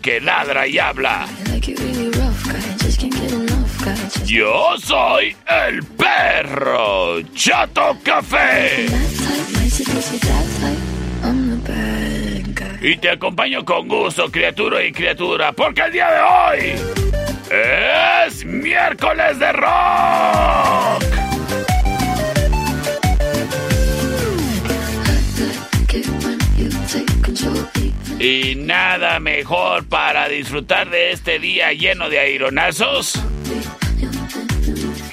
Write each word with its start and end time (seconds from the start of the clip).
Que 0.00 0.20
ladra 0.20 0.66
y 0.66 0.78
habla. 0.78 1.26
Yo 4.24 4.76
soy 4.78 5.36
el 5.46 5.82
perro 5.84 7.20
Chato 7.34 7.96
Café. 8.02 8.86
Y 12.82 12.96
te 12.96 13.10
acompaño 13.10 13.64
con 13.64 13.88
gusto, 13.88 14.30
criatura 14.30 14.82
y 14.82 14.92
criatura, 14.92 15.52
porque 15.52 15.82
el 15.82 15.92
día 15.92 16.08
de 16.10 16.20
hoy 16.20 16.74
es 18.26 18.44
miércoles 18.44 19.38
de 19.38 19.52
rock. 19.52 21.19
Y 28.20 28.54
nada 28.54 29.18
mejor 29.18 29.86
para 29.86 30.28
disfrutar 30.28 30.90
de 30.90 31.12
este 31.12 31.38
día 31.38 31.72
lleno 31.72 32.10
de 32.10 32.18
aironazos 32.18 33.18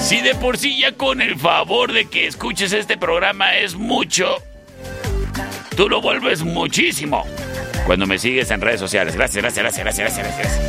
Si 0.00 0.22
de 0.22 0.34
por 0.34 0.56
sí 0.56 0.78
ya 0.78 0.92
con 0.92 1.20
el 1.20 1.38
favor 1.38 1.92
de 1.92 2.06
que 2.06 2.26
escuches 2.26 2.72
este 2.72 2.96
programa 2.96 3.58
es 3.58 3.74
mucho, 3.74 4.42
tú 5.76 5.90
lo 5.90 6.00
vuelves 6.00 6.40
muchísimo 6.40 7.26
cuando 7.84 8.06
me 8.06 8.18
sigues 8.18 8.50
en 8.50 8.62
redes 8.62 8.80
sociales. 8.80 9.14
Gracias, 9.14 9.42
gracias, 9.42 9.62
gracias, 9.62 9.84
gracias, 9.84 10.16
gracias. 10.16 10.38
gracias. 10.38 10.60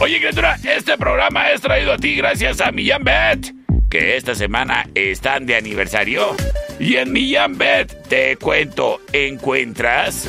Oye, 0.00 0.18
criatura, 0.18 0.58
este 0.64 0.98
programa 0.98 1.52
es 1.52 1.60
traído 1.60 1.92
a 1.92 1.98
ti 1.98 2.16
gracias 2.16 2.60
a 2.60 2.72
Millán 2.72 3.04
Bet, 3.04 3.54
que 3.88 4.16
esta 4.16 4.34
semana 4.34 4.88
están 4.94 5.46
de 5.46 5.56
aniversario. 5.56 6.36
Y 6.78 6.96
en 6.96 7.12
Millán 7.12 7.58
Bet, 7.58 8.08
te 8.08 8.36
cuento, 8.36 9.00
encuentras 9.12 10.28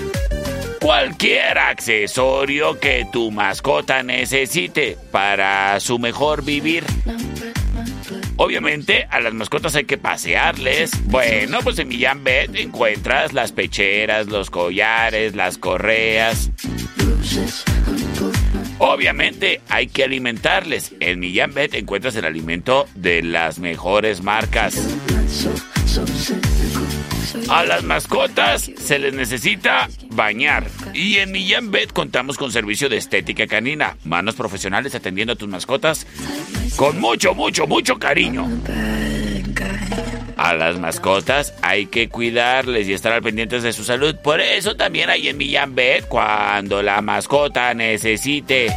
cualquier 0.80 1.58
accesorio 1.58 2.80
que 2.80 3.08
tu 3.12 3.31
mascota 3.31 4.02
necesite 4.02 4.97
para 5.12 5.80
su 5.80 6.00
mejor 6.00 6.44
vivir. 6.44 6.84
Obviamente 8.38 9.06
a 9.09 9.20
las 9.20 9.34
mascotas 9.34 9.76
hay 9.76 9.84
que 9.84 9.97
pasearles. 9.97 10.91
Bueno, 11.06 11.59
pues 11.62 11.78
en 11.80 11.90
Millán 11.90 12.24
Bet 12.24 12.56
encuentras 12.56 13.34
las 13.34 13.52
pecheras, 13.52 14.28
los 14.28 14.50
collares, 14.50 15.36
las 15.36 15.58
correas. 15.58 16.50
Obviamente 18.79 19.62
hay 19.69 19.88
que 19.88 20.03
alimentarles. 20.03 20.94
En 21.00 21.19
Millán 21.19 21.53
Bet 21.53 21.73
encuentras 21.75 22.16
el 22.16 22.25
alimento 22.25 22.88
de 22.95 23.22
las 23.22 23.59
mejores 23.59 24.23
marcas. 24.23 24.75
A 27.50 27.63
las 27.63 27.84
mascotas 27.84 28.72
se 28.78 29.00
les 29.00 29.14
necesita 29.14 29.90
bañar. 30.09 30.67
Y 30.93 31.17
en 31.17 31.31
Millán 31.31 31.72
Bet 31.72 31.91
contamos 31.91 32.37
con 32.37 32.52
servicio 32.52 32.90
de 32.90 32.97
estética 32.97 33.47
canina. 33.47 33.97
Manos 34.05 34.35
profesionales 34.35 34.96
atendiendo 34.96 35.34
a 35.34 35.35
tus 35.35 35.49
mascotas 35.49 36.08
con 36.75 36.99
mucho, 36.99 37.35
mucho, 37.35 37.67
mucho 37.67 37.99
cariño. 37.99 38.47
A 40.40 40.53
las 40.53 40.80
mascotas 40.80 41.53
hay 41.62 41.88
que 41.88 42.08
cuidarles 42.08 42.88
y 42.88 42.94
estar 42.94 43.12
al 43.12 43.22
pendientes 43.22 43.62
de 43.62 43.74
su 43.74 43.84
salud. 43.84 44.16
Por 44.16 44.40
eso 44.40 44.74
también 44.74 45.09
hay 45.09 45.28
en 45.28 45.36
Millán 45.36 45.76
Bet 45.76 46.08
cuando 46.08 46.82
la 46.82 47.02
mascota 47.02 47.74
necesite. 47.74 48.74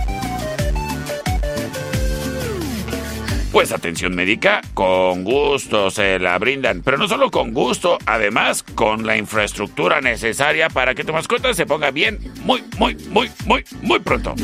Pues 3.53 3.71
atención 3.71 4.13
médica, 4.13 4.61
con 4.75 5.23
gusto 5.23 5.93
se 5.93 6.19
la 6.19 6.37
brindan, 6.39 6.83
pero 6.83 6.99
no 6.99 7.07
solo 7.07 7.31
con 7.31 7.53
gusto, 7.53 7.97
además 8.07 8.65
con 8.65 9.07
la 9.07 9.17
infraestructura 9.17 10.01
necesaria 10.01 10.69
para 10.69 10.97
que 10.97 11.05
tu 11.05 11.13
mascota 11.13 11.55
se 11.55 11.65
ponga 11.65 11.93
bien 11.93 12.19
muy, 12.45 12.65
muy, 12.77 12.97
muy, 13.09 13.31
muy, 13.47 13.63
muy 13.83 14.01
pronto. 14.01 14.35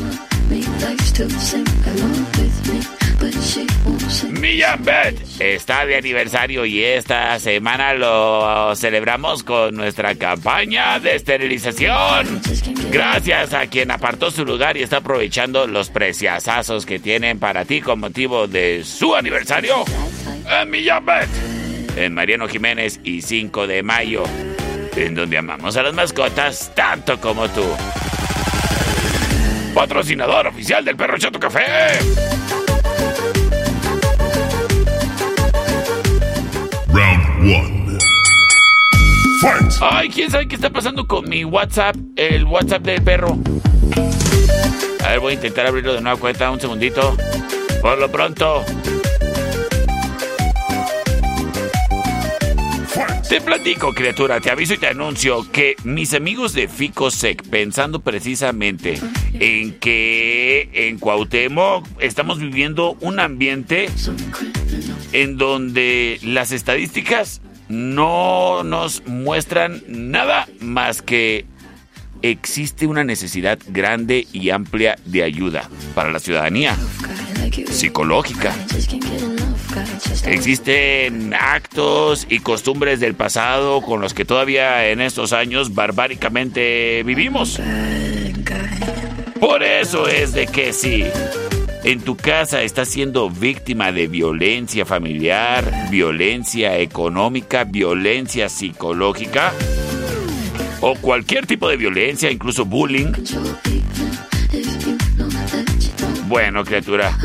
Millán 4.29 4.83
Bet 4.83 5.19
está 5.39 5.85
de 5.85 5.95
aniversario 5.97 6.65
y 6.65 6.83
esta 6.83 7.37
semana 7.39 7.93
lo 7.93 8.75
celebramos 8.75 9.43
con 9.43 9.75
nuestra 9.75 10.15
campaña 10.15 10.99
de 10.99 11.15
esterilización. 11.15 12.41
Gracias 12.91 13.53
a 13.53 13.67
quien 13.67 13.91
apartó 13.91 14.31
su 14.31 14.45
lugar 14.45 14.77
y 14.77 14.83
está 14.83 14.97
aprovechando 14.97 15.67
los 15.67 15.89
preciazazos 15.89 16.85
que 16.85 16.99
tienen 16.99 17.39
para 17.39 17.65
ti 17.65 17.81
con 17.81 17.99
motivo 17.99 18.47
de 18.47 18.83
su 18.83 19.15
aniversario 19.15 19.85
en 20.49 20.69
en 21.95 22.13
Mariano 22.13 22.47
Jiménez 22.47 22.99
y 23.03 23.21
5 23.21 23.67
de 23.67 23.83
mayo, 23.83 24.23
en 24.95 25.15
donde 25.15 25.37
amamos 25.37 25.75
a 25.77 25.83
las 25.83 25.93
mascotas 25.93 26.71
tanto 26.75 27.19
como 27.19 27.47
tú. 27.49 27.65
Patrocinador 29.73 30.47
oficial 30.47 30.83
del 30.83 30.95
Perro 30.95 31.17
Chato 31.17 31.39
Café. 31.39 32.38
Round 37.49 37.89
1. 37.89 37.99
Fight. 39.41 39.73
Ay, 39.81 40.09
quién 40.09 40.29
sabe 40.29 40.47
qué 40.47 40.55
está 40.55 40.69
pasando 40.69 41.07
con 41.07 41.27
mi 41.27 41.43
WhatsApp, 41.45 41.95
el 42.15 42.45
WhatsApp 42.45 42.83
del 42.83 43.01
perro. 43.01 43.37
A 45.03 45.09
ver, 45.09 45.19
voy 45.19 45.31
a 45.31 45.35
intentar 45.35 45.65
abrirlo 45.65 45.93
de 45.93 46.01
nueva 46.01 46.19
cuenta, 46.19 46.51
un 46.51 46.59
segundito. 46.59 47.17
Por 47.81 47.97
lo 47.97 48.11
pronto. 48.11 48.63
Te 53.29 53.41
platico, 53.41 53.93
criatura, 53.93 54.39
te 54.39 54.49
aviso 54.49 54.73
y 54.73 54.79
te 54.79 54.87
anuncio 54.87 55.45
que 55.51 55.75
mis 55.83 56.15
amigos 56.15 56.53
de 56.53 56.67
Ficosec, 56.67 57.47
pensando 57.47 57.99
precisamente 57.99 58.99
en 59.33 59.77
que 59.77 60.67
en 60.73 60.97
Cuauhtémoc 60.97 61.85
estamos 61.99 62.39
viviendo 62.39 62.97
un 63.01 63.19
ambiente 63.19 63.87
en 65.13 65.37
donde 65.37 66.19
las 66.23 66.51
estadísticas 66.51 67.41
no 67.67 68.63
nos 68.63 69.05
muestran 69.05 69.83
nada 69.87 70.47
más 70.59 71.03
que 71.03 71.45
existe 72.21 72.87
una 72.87 73.03
necesidad 73.03 73.59
grande 73.67 74.27
y 74.31 74.49
amplia 74.49 74.97
de 75.05 75.23
ayuda 75.23 75.69
para 75.95 76.11
la 76.11 76.19
ciudadanía 76.19 76.77
psicológica. 77.69 78.53
Existen 80.25 81.33
actos 81.33 82.27
y 82.29 82.39
costumbres 82.39 82.99
del 82.99 83.15
pasado 83.15 83.81
con 83.81 84.01
los 84.01 84.13
que 84.13 84.25
todavía 84.25 84.87
en 84.89 85.01
estos 85.01 85.33
años 85.33 85.73
barbáricamente 85.73 87.03
vivimos. 87.03 87.59
Por 89.39 89.63
eso 89.63 90.07
es 90.07 90.33
de 90.33 90.47
que 90.47 90.73
si 90.73 91.05
en 91.83 92.01
tu 92.01 92.17
casa 92.17 92.61
estás 92.61 92.89
siendo 92.89 93.29
víctima 93.29 93.91
de 93.91 94.07
violencia 94.07 94.85
familiar, 94.85 95.89
violencia 95.89 96.77
económica, 96.77 97.63
violencia 97.63 98.49
psicológica 98.49 99.53
o 100.81 100.95
cualquier 100.95 101.45
tipo 101.45 101.69
de 101.69 101.77
violencia, 101.77 102.31
incluso 102.31 102.65
bullying. 102.65 103.13
Bueno, 106.27 106.63
criatura, 106.63 107.17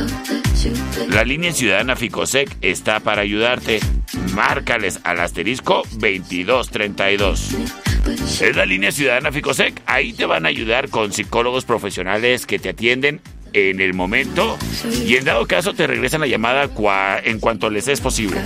la 1.09 1.25
línea 1.25 1.53
ciudadana 1.53 1.97
Ficosec 1.97 2.57
está 2.61 3.01
para 3.01 3.23
ayudarte. 3.23 3.81
Márcales 4.33 5.01
al 5.05 5.21
asterisco 5.21 5.83
2232. 5.93 7.55
Es 8.41 8.57
la 8.57 8.67
línea 8.67 8.93
ciudadana 8.93 9.31
Ficosec. 9.31 9.81
Ahí 9.87 10.13
te 10.13 10.27
van 10.27 10.47
a 10.47 10.49
ayudar 10.49 10.89
con 10.89 11.13
psicólogos 11.13 11.65
profesionales 11.65 12.47
que 12.47 12.59
te 12.59 12.71
atienden 12.71 13.21
en 13.55 13.81
el 13.81 13.95
momento 13.95 14.59
y 15.07 15.17
en 15.17 15.25
dado 15.25 15.47
caso 15.47 15.73
te 15.73 15.87
regresan 15.87 16.21
la 16.21 16.27
llamada 16.27 16.69
en 17.25 17.39
cuanto 17.39 17.71
les 17.71 17.89
es 17.89 18.01
posible. 18.01 18.43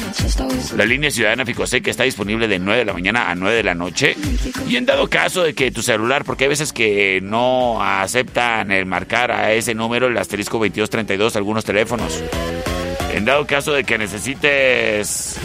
La 0.77 0.85
línea 0.85 1.11
ciudadana 1.11 1.45
Ficosec 1.45 1.87
está 1.89 2.05
disponible 2.05 2.47
de 2.47 2.59
9 2.59 2.81
de 2.81 2.85
la 2.85 2.93
mañana 2.93 3.31
a 3.31 3.35
9 3.35 3.57
de 3.57 3.63
la 3.65 3.75
noche 3.75 4.17
y 4.69 4.77
en 4.77 4.87
dado 4.87 5.09
caso 5.09 5.43
de 5.43 5.55
que 5.55 5.71
tu 5.71 5.83
celular, 5.83 6.25
porque 6.25 6.45
hay 6.45 6.51
veces 6.51 6.73
que 6.73 7.21
no 7.23 7.83
aceptan 7.83 8.71
el 8.71 8.87
marcar 8.87 9.33
a 9.33 9.53
ese 9.53 9.75
número, 9.75 10.07
el 10.07 10.19
asterisco 10.19 10.59
2232, 10.59 11.37
algunos 11.37 11.65
teléfonos. 11.65 12.23
En 13.15 13.25
dado 13.25 13.47
caso 13.47 13.73
de 13.73 13.85
que 13.85 13.97
necesites 13.97 15.39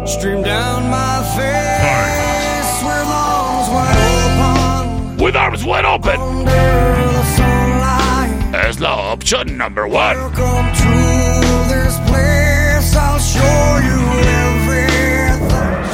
stream 0.05 0.41
down 0.41 0.89
my 0.89 1.21
face 1.37 2.73
with 2.81 3.07
arms 3.07 3.69
wide 3.75 3.99
open. 4.15 5.17
With 5.23 5.35
arms 5.35 5.63
wide 5.63 5.85
open. 5.85 6.19
Under 6.19 6.49
the 6.49 7.23
sunlight. 7.37 8.65
Es 8.65 8.79
la 8.79 9.13
opción 9.13 9.57
number 9.57 9.87
one. 9.87 10.17
Welcome 10.17 10.67
to 10.83 10.93
this 11.69 11.99
place. 12.09 12.95
I'll 12.95 13.19
show 13.19 13.79
you 13.89 13.99
everything. 14.47 15.37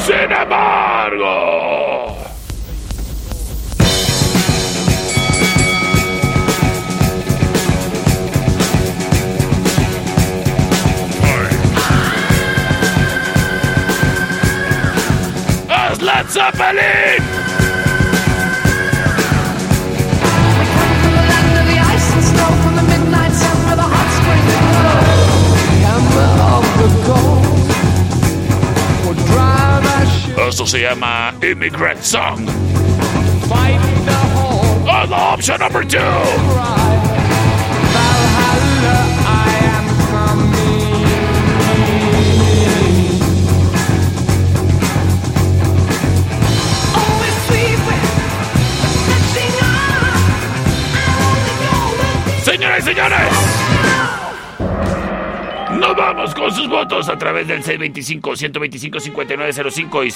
Sin 0.05 0.31
embargo. 0.31 1.74
Drive 29.25 29.85
our 29.85 30.05
ship 30.05 30.37
Esto 30.37 30.65
se 30.65 30.81
llama 30.81 31.33
Immigrant 31.41 32.01
Song. 32.01 32.47
fight 33.47 33.79
the 34.05 34.13
whole 34.35 35.03
Es 35.03 35.09
la 35.09 35.33
opción 35.33 35.59
number 35.59 35.83
two. 35.83 35.99
Señores. 52.85 53.27
Nos 55.71 55.95
vamos 55.95 56.35
con 56.35 56.53
sus 56.53 56.67
votos 56.69 57.09
a 57.09 57.17
través 57.17 57.47
del 57.47 57.63
C25-125-5905 57.63 60.05
y 60.05 60.11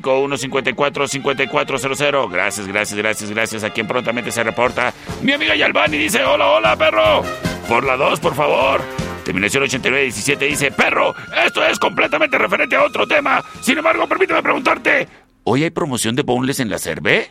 C25-154-5400. 0.00 2.30
Gracias, 2.30 2.68
gracias, 2.68 2.96
gracias, 2.96 3.30
gracias 3.30 3.64
a 3.64 3.70
quien 3.70 3.88
prontamente 3.88 4.30
se 4.30 4.44
reporta. 4.44 4.94
Mi 5.20 5.32
amiga 5.32 5.56
Yalvani 5.56 5.98
dice, 5.98 6.22
hola, 6.24 6.46
hola, 6.46 6.76
perro. 6.76 7.24
Por 7.68 7.82
la 7.84 7.96
2, 7.96 8.20
por 8.20 8.36
favor. 8.36 8.80
Terminación 9.24 9.64
8917 9.64 10.44
dice, 10.46 10.70
perro, 10.70 11.14
esto 11.44 11.64
es 11.64 11.76
completamente 11.78 12.38
referente 12.38 12.76
a 12.76 12.84
otro 12.84 13.06
tema. 13.06 13.42
Sin 13.60 13.76
embargo, 13.78 14.06
permíteme 14.06 14.42
preguntarte, 14.42 15.08
¿hoy 15.44 15.64
hay 15.64 15.70
promoción 15.70 16.14
de 16.16 16.22
boneless 16.22 16.60
en 16.60 16.70
la 16.70 16.78
cerve? 16.78 17.30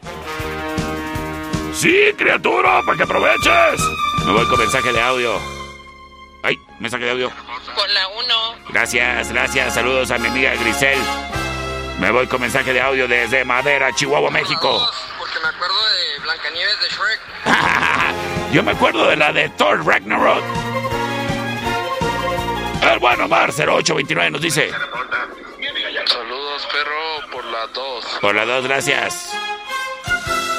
Sí, 1.73 1.95
criatura, 2.17 2.81
para 2.85 2.97
que 2.97 3.03
aproveches. 3.03 3.81
Me 4.25 4.33
voy 4.33 4.45
con 4.47 4.59
mensaje 4.59 4.93
de 4.93 5.01
audio. 5.01 5.39
Ay, 6.43 6.59
mensaje 6.79 7.05
de 7.05 7.11
audio. 7.11 7.31
Con 7.75 7.93
la 7.93 8.07
1. 8.07 8.55
Gracias, 8.69 9.31
gracias. 9.31 9.73
Saludos 9.73 10.11
a 10.11 10.17
mi 10.17 10.27
amiga 10.27 10.53
Grisel. 10.55 10.99
Me 11.99 12.11
voy 12.11 12.27
con 12.27 12.41
mensaje 12.41 12.73
de 12.73 12.81
audio 12.81 13.07
desde 13.07 13.45
Madera, 13.45 13.93
Chihuahua, 13.93 14.31
México. 14.31 14.89
Porque 15.17 15.39
me 15.39 15.47
acuerdo 15.49 15.75
de 15.75 16.19
Blancanieves 16.23 16.79
de 16.81 16.89
Shrek. 16.89 17.19
Yo 18.51 18.63
me 18.63 18.71
acuerdo 18.71 19.07
de 19.07 19.15
la 19.15 19.31
de 19.31 19.49
Thor 19.49 19.85
Ragnarok. 19.85 20.43
El 22.91 22.99
bueno 22.99 23.27
Mar 23.27 23.51
0829 23.51 24.31
nos 24.31 24.41
dice. 24.41 24.71
Saludos, 26.05 26.67
perro, 26.71 27.31
por 27.31 27.45
la 27.45 27.67
2. 27.67 28.05
Por 28.21 28.35
las 28.35 28.47
dos, 28.47 28.63
gracias. 28.65 29.31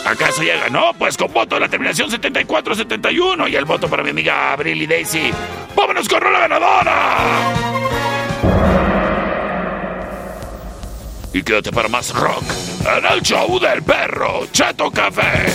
¿Acaso 0.05 0.43
ya 0.43 0.57
ganó? 0.57 0.93
Pues 0.99 1.17
con 1.17 1.33
voto 1.33 1.55
de 1.57 1.61
la 1.61 1.69
terminación 1.69 2.11
74-71 2.11 3.49
y 3.51 3.57
el 3.57 3.65
voto 3.65 3.89
para 3.89 4.03
mi 4.03 4.11
amiga 4.11 4.53
Abril 4.53 4.83
y 4.83 4.87
Daisy. 4.87 5.31
¡Vámonos 5.77 6.09
con 6.09 6.33
la 6.33 6.41
ganadora! 6.41 7.17
Y 11.33 11.43
quédate 11.43 11.73
para 11.73 11.89
más 11.89 12.13
rock 12.13 12.45
en 12.99 13.07
el 13.07 13.23
show 13.23 13.59
del 13.59 13.83
perro 13.83 14.47
Chato 14.53 14.91
Café. 14.91 15.47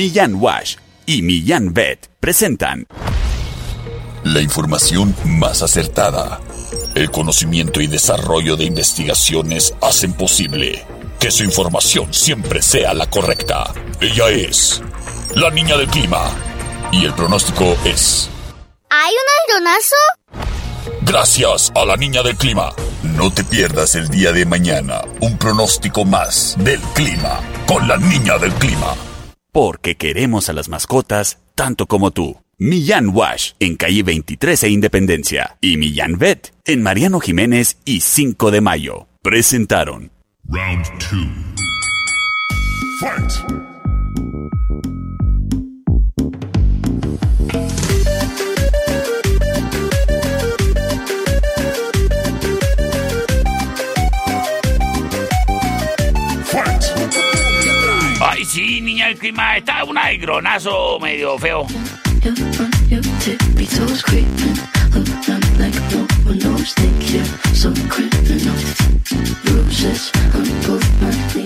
Millán 0.00 0.36
Wash 0.36 0.76
y 1.04 1.20
Millán 1.20 1.74
Vet 1.74 2.08
presentan 2.20 2.86
La 4.24 4.40
información 4.40 5.14
más 5.26 5.60
acertada. 5.60 6.40
El 6.94 7.10
conocimiento 7.10 7.82
y 7.82 7.86
desarrollo 7.86 8.56
de 8.56 8.64
investigaciones 8.64 9.74
hacen 9.82 10.14
posible 10.14 10.86
que 11.18 11.30
su 11.30 11.44
información 11.44 12.14
siempre 12.14 12.62
sea 12.62 12.94
la 12.94 13.10
correcta. 13.10 13.74
Ella 14.00 14.30
es 14.30 14.80
la 15.34 15.50
niña 15.50 15.76
del 15.76 15.88
clima. 15.88 16.30
Y 16.92 17.04
el 17.04 17.12
pronóstico 17.12 17.76
es... 17.84 18.30
¿Hay 18.88 19.12
un 19.12 19.58
algonazo? 19.60 19.96
Gracias 21.02 21.72
a 21.74 21.84
la 21.84 21.98
niña 21.98 22.22
del 22.22 22.36
clima. 22.36 22.72
No 23.02 23.30
te 23.30 23.44
pierdas 23.44 23.94
el 23.96 24.08
día 24.08 24.32
de 24.32 24.46
mañana 24.46 25.02
un 25.20 25.36
pronóstico 25.36 26.06
más 26.06 26.56
del 26.58 26.80
clima 26.94 27.38
con 27.66 27.86
la 27.86 27.98
niña 27.98 28.38
del 28.38 28.54
clima. 28.54 28.94
Porque 29.52 29.96
queremos 29.96 30.48
a 30.48 30.52
las 30.52 30.68
mascotas 30.68 31.38
tanto 31.54 31.86
como 31.86 32.10
tú. 32.10 32.38
Millán 32.58 33.08
Wash 33.14 33.52
en 33.58 33.76
calle 33.76 34.02
23 34.02 34.64
e 34.64 34.68
Independencia 34.68 35.56
y 35.60 35.78
Millán 35.78 36.18
Vet 36.18 36.52
en 36.66 36.82
Mariano 36.82 37.20
Jiménez 37.20 37.78
y 37.84 38.00
5 38.00 38.50
de 38.50 38.60
Mayo. 38.60 39.08
Presentaron 39.22 40.10
Round 40.46 40.84
2. 41.10 41.50
Fight! 43.00 43.69
Sí, 58.60 58.80
niña 58.80 59.08
del 59.08 59.18
clima. 59.18 59.56
Está 59.56 59.84
un 59.84 59.96
aigronazo 59.96 60.98
medio 61.00 61.38
feo. 61.38 61.66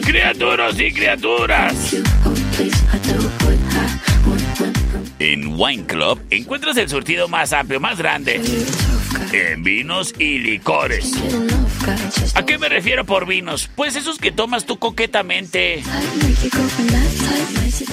Criaturas 0.03 0.81
y 0.81 0.93
criaturas. 0.93 1.75
En 5.19 5.55
Wine 5.57 5.87
Club. 5.87 6.21
Encuentras 6.31 6.77
el 6.77 6.89
surtido 6.89 7.29
más 7.29 7.53
amplio, 7.53 7.81
más 7.81 7.99
grande. 7.99 8.41
En 9.35 9.63
vinos 9.63 10.15
y 10.19 10.39
licores. 10.39 11.13
¿A 12.35 12.45
qué 12.45 12.57
me 12.59 12.69
refiero 12.69 13.05
por 13.05 13.27
vinos? 13.27 13.69
Pues 13.75 13.97
esos 13.97 14.19
que 14.19 14.31
tomas 14.33 14.65
tú 14.65 14.79
coquetamente. 14.79 15.83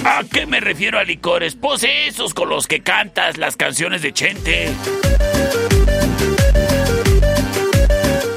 ¿A 0.04 0.22
qué 0.30 0.46
me 0.46 0.60
refiero 0.60 0.98
a 0.98 1.04
licores? 1.04 1.56
Pues 1.56 1.84
esos 1.84 2.34
con 2.34 2.48
los 2.48 2.66
que 2.66 2.80
cantas 2.80 3.38
las 3.38 3.56
canciones 3.56 4.02
de 4.02 4.12
Chente. 4.12 4.68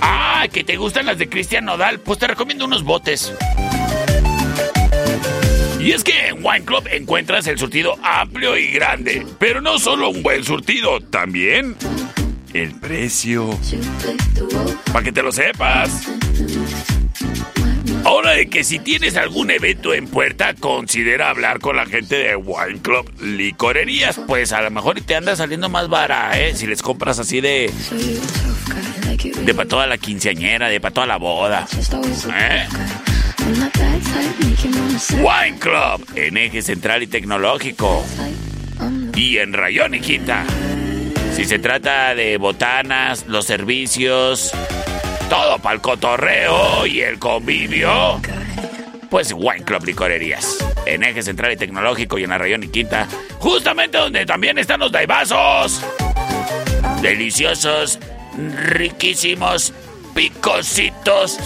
Ah, 0.02 0.48
que 0.52 0.64
te 0.64 0.78
gustan 0.78 1.06
las 1.06 1.18
de 1.18 1.30
Cristian 1.30 1.66
Nodal. 1.66 2.00
Pues 2.00 2.20
te 2.20 2.28
recomiendo 2.28 2.66
unos 2.66 2.84
botes. 2.84 3.34
Y 5.80 5.92
es 5.92 6.04
que 6.04 6.30
en 6.30 6.44
Wine 6.44 6.66
Club 6.66 6.88
encuentras 6.92 7.46
el 7.46 7.60
surtido 7.60 7.96
amplio 8.02 8.58
y 8.58 8.72
grande. 8.72 9.28
Pero 9.38 9.62
no 9.62 9.78
solo 9.78 10.10
un 10.10 10.24
buen 10.24 10.44
surtido, 10.44 11.00
también 11.00 11.76
el 12.56 12.72
precio. 12.76 13.50
Para 14.92 15.04
que 15.04 15.12
te 15.12 15.22
lo 15.22 15.32
sepas. 15.32 16.08
Ahora 18.06 18.32
de 18.32 18.48
que 18.48 18.64
si 18.64 18.80
tienes 18.80 19.18
algún 19.18 19.52
evento 19.52 19.94
en 19.94 20.08
puerta, 20.08 20.54
considera 20.54 21.30
hablar 21.30 21.60
con 21.60 21.76
la 21.76 21.86
gente 21.86 22.16
de 22.16 22.36
Wine 22.36 22.80
Club 22.82 23.12
Licorerías. 23.22 24.22
Pues 24.26 24.54
a 24.54 24.62
lo 24.62 24.72
mejor 24.72 25.02
te 25.02 25.16
anda 25.16 25.36
saliendo 25.36 25.68
más 25.68 25.90
vara, 25.90 26.40
¿eh? 26.40 26.56
Si 26.56 26.66
les 26.66 26.82
compras 26.82 27.20
así 27.20 27.42
de... 27.42 27.72
De 29.44 29.54
para 29.54 29.68
toda 29.68 29.88
la 29.88 29.98
quinceañera, 29.98 30.70
de 30.70 30.80
para 30.80 30.94
toda 30.94 31.08
la 31.08 31.18
boda. 31.18 31.68
¿Eh? 32.40 32.68
Wine 35.18 35.60
Club, 35.60 36.08
en 36.16 36.38
eje 36.38 36.62
central 36.62 37.04
y 37.04 37.08
tecnológico. 37.08 38.06
Y 39.14 39.38
en 39.38 39.52
Rayón 39.52 39.94
Quinta. 40.00 40.46
Si 41.36 41.44
se 41.44 41.60
trata 41.60 42.16
de 42.16 42.38
botanas, 42.38 43.26
los 43.28 43.46
servicios, 43.46 44.52
todo 45.30 45.60
para 45.60 45.76
el 45.76 45.82
cotorreo 45.82 46.86
y 46.88 47.02
el 47.02 47.20
convivio, 47.20 48.22
pues 49.10 49.34
Wine 49.36 49.66
Club 49.66 49.84
Licorerías. 49.84 50.58
En 50.86 51.04
eje 51.04 51.22
central 51.22 51.52
y 51.52 51.58
tecnológico 51.58 52.18
y 52.18 52.24
en 52.24 52.30
la 52.30 52.38
Rayón 52.38 52.64
y 52.64 52.70
Quinta. 52.70 53.10
Justamente 53.40 53.98
donde 53.98 54.26
también 54.26 54.58
están 54.58 54.80
los 54.80 54.94
daibazos. 54.94 55.82
Deliciosos, 57.02 58.00
riquísimos, 58.70 59.74
picositos 60.16 61.38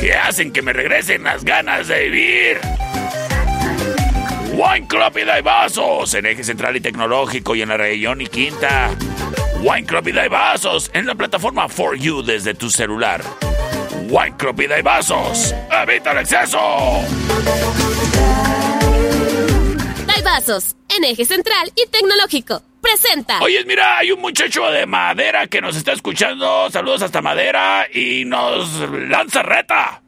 que 0.00 0.14
hacen 0.14 0.50
que 0.52 0.62
me 0.62 0.72
regresen 0.72 1.24
las 1.24 1.44
ganas 1.44 1.86
de 1.86 2.08
vivir. 2.08 2.89
Wine 4.60 4.86
Club 4.86 5.16
y 5.16 5.24
Daibazos 5.24 6.12
en 6.12 6.26
eje 6.26 6.44
central 6.44 6.76
y 6.76 6.82
tecnológico 6.82 7.54
y 7.54 7.62
en 7.62 7.70
la 7.70 7.78
región 7.78 8.20
y 8.20 8.26
quinta. 8.26 8.90
Wine 9.62 9.86
Club 9.86 10.08
y 10.08 10.12
Daibazos 10.12 10.90
en 10.92 11.06
la 11.06 11.14
plataforma 11.14 11.66
For 11.66 11.96
You 11.96 12.22
desde 12.22 12.52
tu 12.52 12.68
celular. 12.68 13.24
Wine 14.10 14.36
Club 14.36 14.60
y 14.60 14.66
Daibazos. 14.66 15.54
¡Evita 15.70 16.12
el 16.12 16.18
exceso! 16.18 16.58
Daibazos 20.06 20.76
en 20.90 21.04
eje 21.04 21.24
central 21.24 21.72
y 21.74 21.88
tecnológico. 21.88 22.60
Presenta. 22.82 23.40
Oye, 23.40 23.64
mira, 23.64 23.96
hay 23.96 24.12
un 24.12 24.20
muchacho 24.20 24.70
de 24.70 24.84
Madera 24.84 25.46
que 25.46 25.62
nos 25.62 25.74
está 25.74 25.92
escuchando. 25.92 26.68
Saludos 26.70 27.00
hasta 27.00 27.22
Madera 27.22 27.86
y 27.90 28.26
nos 28.26 28.78
lanza 29.08 29.42
reta. 29.42 30.02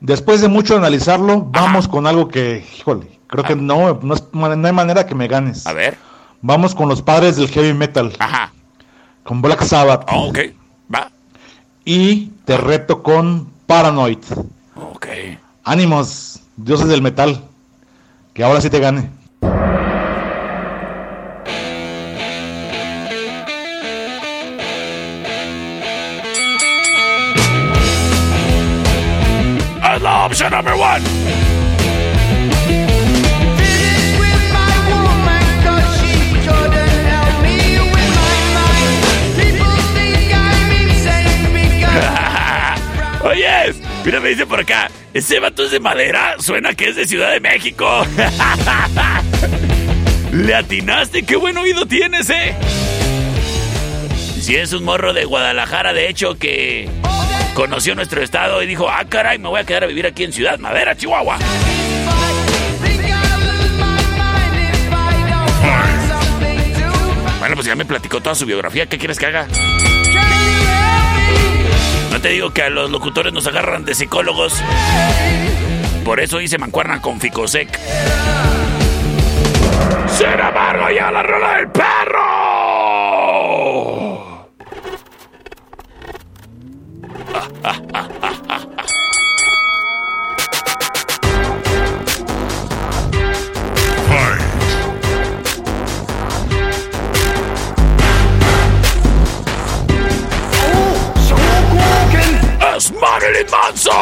Después 0.00 0.42
de 0.42 0.48
mucho 0.48 0.76
analizarlo, 0.76 1.46
vamos 1.46 1.88
con 1.88 2.06
algo 2.06 2.28
que, 2.28 2.62
híjole, 2.78 3.15
creo 3.26 3.44
que 3.44 3.56
no, 3.56 3.98
no, 4.02 4.14
es- 4.14 4.24
no 4.32 4.46
hay 4.66 4.72
manera 4.72 5.06
que 5.06 5.14
me 5.14 5.28
ganes. 5.28 5.66
A 5.66 5.72
ver. 5.72 5.96
Vamos 6.42 6.74
con 6.74 6.88
los 6.88 7.02
padres 7.02 7.36
del 7.36 7.48
heavy 7.48 7.72
metal. 7.74 8.12
Ajá. 8.18 8.52
Con 9.24 9.42
Black 9.42 9.62
Sabbath. 9.64 10.04
Oh, 10.12 10.28
ok. 10.28 10.38
Va. 10.94 11.10
Y 11.84 12.26
te 12.44 12.56
reto 12.56 13.02
con 13.02 13.48
Paranoid. 13.66 14.18
Ok. 14.76 15.06
Ánimos, 15.64 16.40
dioses 16.56 16.88
del 16.88 17.02
metal. 17.02 17.42
Que 18.34 18.44
ahora 18.44 18.60
sí 18.60 18.70
te 18.70 18.78
gane. 18.80 19.10
Es 29.94 30.02
la 30.02 30.26
opción 30.26 30.50
number 30.52 30.75
mira, 44.06 44.20
me 44.20 44.28
dice 44.28 44.46
por 44.46 44.60
acá, 44.60 44.88
ese 45.12 45.40
vato 45.40 45.64
es 45.64 45.72
de 45.72 45.80
madera, 45.80 46.36
suena 46.38 46.74
que 46.74 46.90
es 46.90 46.96
de 46.96 47.06
Ciudad 47.06 47.32
de 47.32 47.40
México. 47.40 48.06
Le 50.32 50.54
atinaste, 50.54 51.24
qué 51.24 51.34
buen 51.34 51.58
oído 51.58 51.86
tienes, 51.86 52.30
eh. 52.30 52.54
Si 54.40 54.54
es 54.54 54.72
un 54.72 54.84
morro 54.84 55.12
de 55.12 55.24
Guadalajara, 55.24 55.92
de 55.92 56.08
hecho, 56.08 56.38
que 56.38 56.88
conoció 57.54 57.96
nuestro 57.96 58.22
estado 58.22 58.62
y 58.62 58.66
dijo, 58.66 58.88
ah, 58.88 59.04
caray, 59.08 59.38
me 59.38 59.48
voy 59.48 59.60
a 59.60 59.64
quedar 59.64 59.82
a 59.82 59.88
vivir 59.88 60.06
aquí 60.06 60.22
en 60.22 60.32
Ciudad 60.32 60.58
Madera, 60.60 60.96
Chihuahua. 60.96 61.38
Bueno, 67.40 67.54
pues 67.54 67.66
ya 67.66 67.74
me 67.74 67.84
platicó 67.84 68.20
toda 68.20 68.36
su 68.36 68.46
biografía, 68.46 68.86
¿qué 68.86 68.98
quieres 68.98 69.18
que 69.18 69.26
haga? 69.26 69.48
Te 72.26 72.32
digo 72.32 72.50
que 72.50 72.62
a 72.62 72.70
los 72.70 72.90
locutores 72.90 73.32
nos 73.32 73.46
agarran 73.46 73.84
de 73.84 73.94
psicólogos. 73.94 74.60
Por 76.04 76.18
eso 76.18 76.40
hice 76.40 76.58
mancuerna 76.58 77.00
con 77.00 77.20
Ficosec. 77.20 77.78
¡Sin 80.08 80.26
embargo, 80.26 80.90
ya 80.90 81.12
la 81.12 81.22
rola 81.22 81.58
del 81.58 81.68
perro! 81.70 82.16
¡Es 88.32 88.35
Marilyn 103.26 103.50
Manson! 103.50 103.92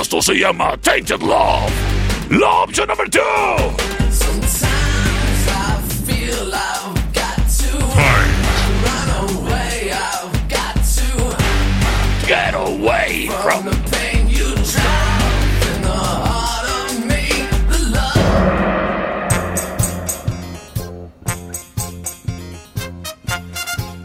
Esto 0.00 0.20
se 0.20 0.34
llama 0.34 0.76
Tainted 0.78 1.22
Love. 1.22 1.70
Love, 2.30 2.64
opción 2.64 2.88
number 2.88 3.08
two. 3.08 3.20
Sometimes 4.10 5.46
I 5.46 5.80
feel 6.06 6.52
I've 6.52 7.12
got 7.12 7.36
to 7.60 7.78
run 8.82 9.10
away. 9.30 9.92
I've 9.92 10.48
got 10.48 10.74
to 10.74 12.26
get 12.26 12.54
away 12.54 13.28
from, 13.28 13.70
from 13.70 13.81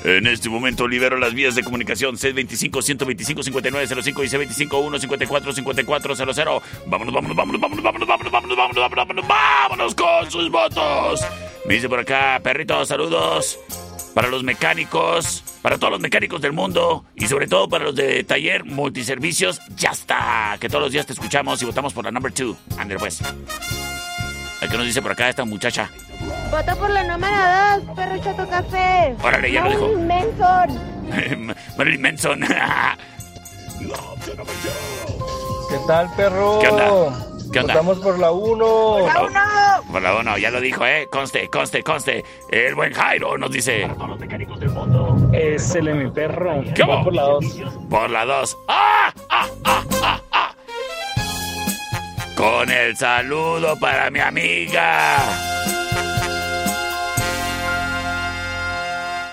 En 0.08 0.26
este 0.26 0.48
momento 0.48 0.88
libero 0.88 1.18
las 1.18 1.34
vías 1.34 1.54
de 1.54 1.66
comunicación 1.66 2.16
C25-125-5905 2.16 4.24
y 4.24 4.30
C25-154-5400. 4.66 6.62
Vámonos, 6.86 7.14
vámonos, 7.14 7.36
vámonos, 7.36 7.60
vámonos, 7.60 7.84
vámonos, 7.84 8.08
vámonos, 8.08 8.08
vámonos, 8.08 8.32
vámonos, 8.32 8.56
vámonos, 8.56 8.96
vámonos, 8.96 9.28
vámonos 9.28 9.94
con 9.96 10.32
sus 10.32 10.50
votos. 10.50 11.20
Me 11.66 11.74
dice 11.74 11.90
por 11.90 12.00
acá, 12.00 12.40
perrito, 12.42 12.86
saludos. 12.86 13.60
Para 14.14 14.30
los 14.30 14.44
mecánicos, 14.44 15.44
para 15.62 15.78
todos 15.78 15.92
los 15.92 16.00
mecánicos 16.00 16.42
del 16.42 16.54
mundo 16.54 17.04
y 17.14 17.28
sobre 17.28 17.48
todo 17.48 17.68
para 17.68 17.84
los 17.84 17.94
de 17.94 18.24
taller 18.24 18.64
multiservicios, 18.64 19.60
ya 19.76 19.90
está. 19.90 20.56
Que 20.62 20.70
todos 20.70 20.84
los 20.84 20.94
días 20.94 21.06
te 21.06 21.12
escuchamos 21.12 21.62
y 21.62 21.66
votamos 21.66 21.92
por 21.92 22.06
la 22.06 22.12
number 22.12 22.32
two. 22.32 22.56
Ander, 22.78 22.98
pues. 22.98 23.22
¿Qué 24.62 24.78
nos 24.78 24.86
dice 24.86 25.02
por 25.02 25.12
acá 25.12 25.28
esta 25.28 25.44
muchacha? 25.44 25.92
Vota 26.52 26.76
por 26.76 26.90
la 26.90 27.04
número 27.04 27.36
2, 27.86 27.96
perro 27.96 28.18
chato 28.24 28.48
café. 28.50 29.16
Órale, 29.24 29.52
ya 29.52 29.62
Marilyn 29.62 29.82
lo 29.82 29.98
dijo. 29.98 30.02
Manson. 30.08 31.56
Marilyn 31.78 32.02
Manson. 32.02 32.40
¿Qué 35.70 35.78
tal, 35.88 36.10
perro? 36.16 36.60
¿Qué 36.60 36.68
onda? 36.70 37.26
¿Qué 37.52 37.60
onda? 37.60 37.74
Votamos 37.74 38.00
por 38.00 38.20
la 38.20 38.32
1. 38.32 38.58
¡Por 38.58 39.14
la 39.14 39.24
1! 39.24 39.92
Por 39.92 40.02
la 40.02 40.16
1, 40.16 40.38
ya 40.38 40.52
lo 40.52 40.60
dijo, 40.60 40.86
¿eh? 40.86 41.08
Conste, 41.12 41.48
conste, 41.50 41.82
conste. 41.84 42.24
El 42.52 42.76
buen 42.76 42.94
Jairo 42.94 43.38
nos 43.38 43.52
dice. 43.52 43.90
Es 45.34 45.76
el 45.76 45.94
mi 45.96 46.10
perro. 46.12 46.64
¿Qué 46.76 46.84
va? 46.84 47.04
Por 47.04 47.14
la 47.14 47.24
2. 47.24 47.46
Por 47.90 48.10
la 48.10 48.26
2. 48.26 48.58
¡Ah! 48.68 49.14
¡Ah! 49.30 49.48
¡Ah! 49.64 49.84
¡Ah! 50.32 50.56
Con 52.36 52.70
el 52.70 52.96
saludo 52.98 53.80
para 53.80 54.10
mi 54.10 54.20
amiga. 54.20 55.18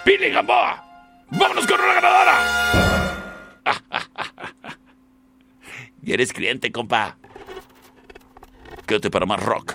Pili 0.04 0.30
Gamboa. 0.30 0.84
¡Vámonos 1.30 1.66
con 1.66 1.80
una 1.80 1.94
ganadora! 1.94 2.38
y 6.02 6.12
eres 6.12 6.32
cliente, 6.32 6.70
compa. 6.70 7.16
Quédate 8.86 9.10
para 9.10 9.24
más 9.24 9.42
rock. 9.42 9.74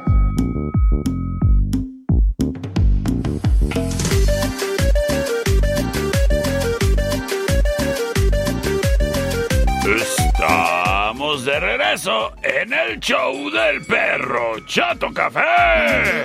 en 12.03 12.73
el 12.73 12.99
show 12.99 13.51
del 13.51 13.85
perro 13.85 14.59
Chato 14.65 15.13
Café. 15.13 16.23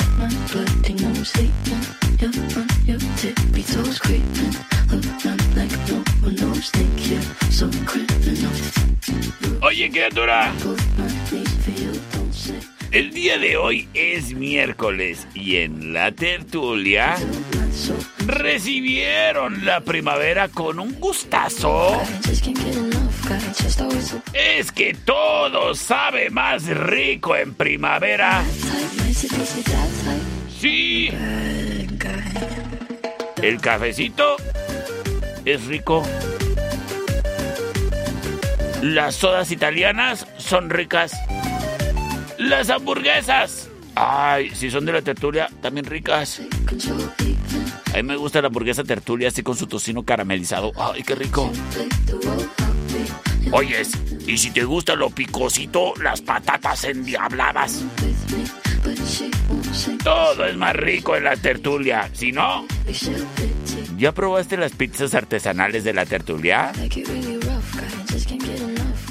Oye, 9.61 9.91
criatura. 9.91 10.51
El 12.91 13.11
día 13.13 13.37
de 13.37 13.59
hoy 13.59 13.89
es 13.93 14.33
miércoles 14.33 15.29
y 15.35 15.57
en 15.57 15.93
la 15.93 16.11
tertulia 16.13 17.17
recibieron 18.27 19.67
la 19.67 19.81
primavera 19.81 20.49
con 20.49 20.79
un 20.79 20.99
gustazo 20.99 22.01
es 24.33 24.71
que 24.71 24.95
todo 24.95 25.75
sabe 25.75 26.31
más 26.31 26.67
rico 26.67 27.35
en 27.35 27.55
primavera. 27.55 28.45
Sí. 30.61 31.11
El 33.43 33.61
cafecito 33.61 34.37
es 35.45 35.65
rico. 35.67 36.03
Las 38.83 39.17
sodas 39.17 39.51
italianas 39.51 40.27
son 40.39 40.71
ricas. 40.71 41.13
Las 42.39 42.71
hamburguesas. 42.71 43.69
Ay, 43.95 44.51
si 44.55 44.71
son 44.71 44.85
de 44.85 44.93
la 44.93 45.03
tertulia, 45.03 45.49
también 45.63 45.87
ricas. 45.87 46.43
A 47.93 47.97
mí 47.97 48.03
me 48.03 48.17
gusta 48.17 48.41
la 48.43 48.49
hamburguesa 48.49 48.85
tertulia 48.85 49.29
así 49.29 49.43
con 49.43 49.57
su 49.57 49.67
tocino 49.67 50.05
caramelizado. 50.05 50.73
Ay, 50.77 51.03
qué 51.03 51.15
rico. 51.15 51.51
Oyes, 53.53 53.91
y 54.27 54.37
si 54.39 54.51
te 54.51 54.65
gusta 54.65 54.95
lo 54.95 55.11
picosito, 55.11 55.95
las 56.03 56.21
patatas 56.21 56.85
endiabladas. 56.85 57.85
Todo 60.03 60.47
es 60.47 60.57
más 60.57 60.75
rico 60.77 61.17
en 61.17 61.25
la 61.25 61.37
tertulia. 61.37 62.09
Si 62.13 62.33
no, 62.33 62.67
¿ya 63.97 64.13
probaste 64.13 64.57
las 64.57 64.73
pizzas 64.73 65.15
artesanales 65.15 65.85
de 65.85 65.95
la 65.95 66.07
tertulia? 66.07 66.73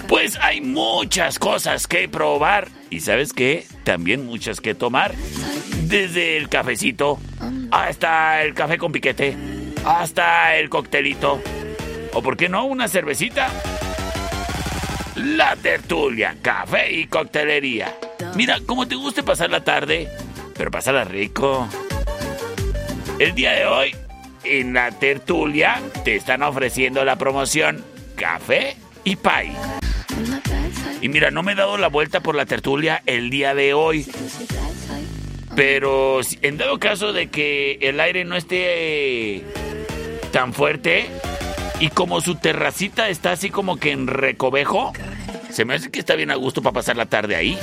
Pues 0.08 0.38
hay 0.42 0.62
muchas 0.62 1.40
cosas 1.40 1.88
que 1.88 2.08
probar. 2.08 2.68
¿Y 2.90 3.00
sabes 3.00 3.34
qué? 3.34 3.66
También 3.84 4.26
muchas 4.26 4.62
que 4.62 4.76
tomar. 4.76 5.16
Desde 5.84 6.38
el 6.38 6.50
cafecito 6.50 7.20
hasta 7.72 8.44
el 8.44 8.54
café 8.54 8.78
con 8.78 8.92
piquete, 8.92 9.36
hasta 9.86 10.56
el 10.58 10.70
coctelito. 10.70 11.42
¿O 12.14 12.22
por 12.22 12.38
qué 12.38 12.48
no 12.48 12.66
una 12.66 12.88
cervecita? 12.88 13.50
La 15.16 15.56
tertulia, 15.56 16.36
café 16.42 16.92
y 16.92 17.08
coctelería. 17.08 17.98
Mira, 18.36 18.60
como 18.66 18.86
te 18.86 18.96
guste 18.96 19.24
pasar 19.24 19.50
la 19.50 19.64
tarde, 19.64 20.10
pero 20.58 20.70
pasarla 20.70 21.06
rico. 21.06 21.70
El 23.18 23.34
día 23.34 23.52
de 23.54 23.66
hoy, 23.66 23.96
en 24.44 24.74
la 24.74 24.92
tertulia, 24.92 25.82
te 26.04 26.16
están 26.16 26.44
ofreciendo 26.44 27.06
la 27.06 27.18
promoción 27.18 27.82
Café 28.16 28.76
y 29.06 29.16
Pay. 29.16 29.54
Y 31.02 31.08
mira, 31.08 31.32
no 31.32 31.44
me 31.44 31.54
he 31.54 31.56
dado 31.56 31.78
la 31.78 31.88
vuelta 31.88 32.20
por 32.20 32.36
la 32.36 32.46
tertulia 32.46 33.02
el 33.06 33.30
día 33.30 33.56
de 33.56 33.74
hoy. 33.74 34.06
Pero 35.56 36.20
en 36.42 36.58
dado 36.58 36.78
caso 36.80 37.14
de 37.14 37.28
que 37.28 37.78
el 37.82 38.02
aire 38.02 38.26
no 38.26 38.36
esté 38.36 39.44
tan 40.34 40.54
fuerte 40.54 41.10
y 41.80 41.90
como 41.90 42.22
su 42.22 42.36
terracita 42.36 43.10
está 43.10 43.32
así 43.32 43.50
como 43.50 43.78
que 43.78 43.92
en 43.92 44.08
recovejo, 44.08 44.94
se 45.56 45.64
me 45.64 45.76
hace 45.76 45.90
que 45.90 46.00
está 46.00 46.16
bien 46.16 46.32
a 46.32 46.36
gusto 46.36 46.62
para 46.62 46.74
pasar 46.74 46.98
la 46.98 47.06
tarde 47.06 47.34
ahí. 47.34 47.58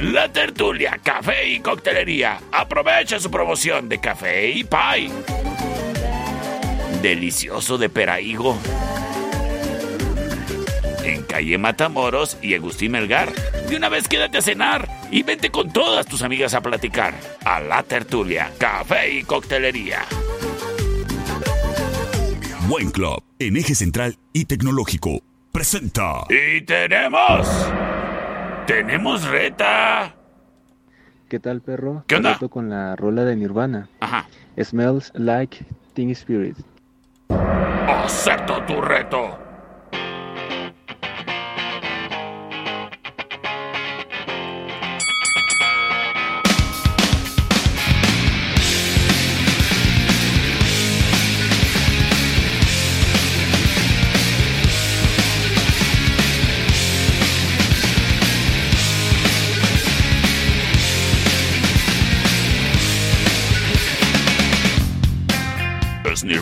La 0.00 0.32
tertulia, 0.32 1.00
café 1.02 1.48
y 1.48 1.58
coctelería. 1.58 2.38
Aprovecha 2.52 3.18
su 3.18 3.32
promoción 3.32 3.88
de 3.88 3.98
café 3.98 4.48
y 4.50 4.62
pie. 4.62 5.10
Delicioso 7.02 7.78
de 7.78 7.88
peraígo. 7.88 8.56
En 11.02 11.24
calle 11.24 11.58
Matamoros 11.58 12.36
y 12.42 12.54
Agustín 12.54 12.92
Melgar. 12.92 13.32
De 13.68 13.74
una 13.74 13.88
vez 13.88 14.06
quédate 14.06 14.38
a 14.38 14.42
cenar 14.42 14.88
y 15.10 15.24
vente 15.24 15.50
con 15.50 15.72
todas 15.72 16.06
tus 16.06 16.22
amigas 16.22 16.54
a 16.54 16.60
platicar. 16.60 17.12
A 17.44 17.58
la 17.58 17.82
tertulia, 17.82 18.52
café 18.56 19.14
y 19.14 19.24
coctelería. 19.24 20.04
Buen 22.68 22.92
Club, 22.92 23.24
en 23.40 23.56
eje 23.56 23.74
central 23.74 24.16
y 24.32 24.44
tecnológico, 24.44 25.22
presenta. 25.58 26.24
Y 26.28 26.60
tenemos. 26.60 27.48
Tenemos 28.64 29.28
reta. 29.28 30.14
¿Qué 31.28 31.40
tal, 31.40 31.62
perro? 31.62 32.04
¿Qué 32.06 32.14
onda? 32.14 32.34
Reto 32.34 32.48
con 32.48 32.70
la 32.70 32.94
rola 32.94 33.24
de 33.24 33.34
Nirvana. 33.34 33.88
Ajá. 33.98 34.28
Smells 34.62 35.10
like 35.16 35.66
Teen 35.94 36.10
Spirit. 36.10 36.56
Acepto 37.88 38.62
tu 38.66 38.80
reto. 38.80 39.47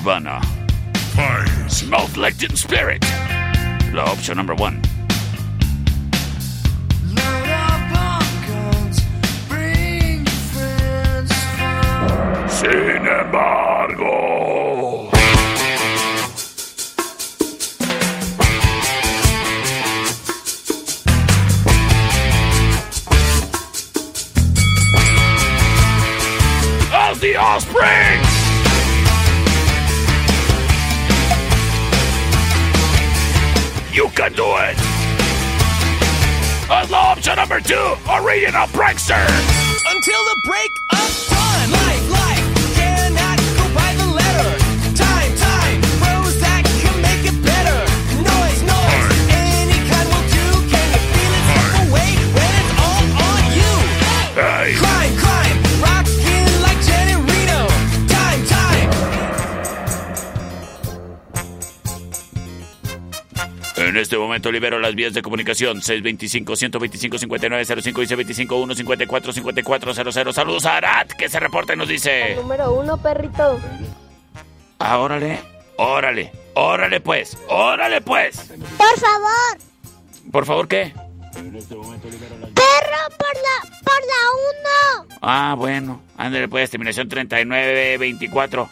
Es 0.06 0.08
Nirvana. 0.08 0.40
Smells 1.68 2.16
like 2.16 2.38
teen 2.38 2.54
spirit. 2.54 3.02
La 3.92 4.04
opción 4.04 4.36
number 4.36 4.54
one. 4.54 4.80
Sin 12.48 13.04
embargo. 13.04 15.10
As 26.92 27.18
the 27.18 27.36
offspring. 27.36 28.25
You 33.96 34.10
can 34.10 34.30
do 34.34 34.44
it! 34.44 34.76
As 36.68 36.90
la 36.90 37.12
option 37.12 37.36
number 37.36 37.60
two, 37.60 37.96
original 38.12 38.66
prankster! 38.66 39.24
Until 39.88 40.22
the 40.22 40.36
break 40.44 40.70
of 40.92 41.35
En 63.96 64.02
este 64.02 64.18
momento 64.18 64.52
libero 64.52 64.78
las 64.78 64.94
vías 64.94 65.14
de 65.14 65.22
comunicación 65.22 65.80
625-125-5905 65.80 68.02
y 68.02 68.06
621-54-5400. 68.44 70.34
Saludos 70.34 70.66
a 70.66 70.76
Arat, 70.76 71.12
que 71.12 71.30
se 71.30 71.40
reporta 71.40 71.72
y 71.72 71.78
nos 71.78 71.88
dice... 71.88 72.34
Número 72.36 72.74
uno, 72.74 72.98
perrito. 72.98 73.58
Ah, 74.78 74.98
órale, 74.98 75.40
órale, 75.78 76.30
órale 76.52 77.00
pues, 77.00 77.38
órale 77.48 78.02
pues. 78.02 78.52
Por 78.76 79.00
favor, 79.00 79.56
Por 80.30 80.44
favor, 80.44 80.68
¿qué? 80.68 80.92
perro 81.32 81.48
por 83.16 83.34
la, 83.34 83.62
por 83.82 84.02
la 84.04 84.20
uno. 84.50 85.06
Ah, 85.22 85.54
bueno, 85.56 86.02
ándale 86.18 86.48
pues, 86.48 86.68
terminación 86.68 87.08
3924. 87.08 88.68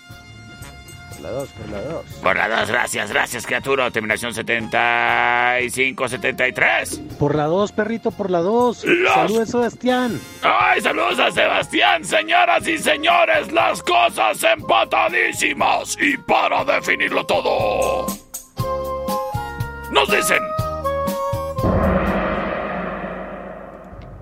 Por 1.24 1.32
la 1.32 1.38
2, 1.38 1.48
por 1.48 1.68
la 1.70 1.80
2. 1.80 2.04
Por 2.22 2.36
la 2.36 2.48
2, 2.60 2.68
gracias, 2.68 3.10
gracias, 3.10 3.46
criatura. 3.46 3.90
Terminación 3.90 4.34
7573. 4.34 7.00
Por 7.18 7.34
la 7.34 7.44
2, 7.46 7.72
perrito, 7.72 8.10
por 8.10 8.30
la 8.30 8.40
2. 8.40 8.84
Los- 8.84 9.14
Saludos, 9.14 9.48
Sebastián. 9.48 10.20
¡Ay, 10.42 10.82
saludos 10.82 11.18
a 11.18 11.30
Sebastián, 11.30 12.04
señoras 12.04 12.68
y 12.68 12.76
señores! 12.76 13.50
Las 13.52 13.82
cosas 13.82 14.42
empatadísimas. 14.42 15.96
Y 15.98 16.18
para 16.18 16.62
definirlo 16.64 17.24
todo, 17.24 18.06
nos 19.92 20.10
dicen... 20.10 20.42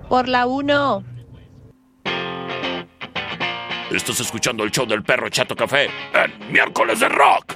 Por 0.07 0.29
la 0.29 0.45
uno. 0.45 1.03
Estás 3.93 4.19
escuchando 4.19 4.63
el 4.63 4.71
show 4.71 4.87
del 4.87 5.03
perro 5.03 5.29
Chato 5.29 5.55
Café 5.55 5.87
en 6.13 6.51
miércoles 6.51 6.99
de 6.99 7.09
rock. 7.09 7.55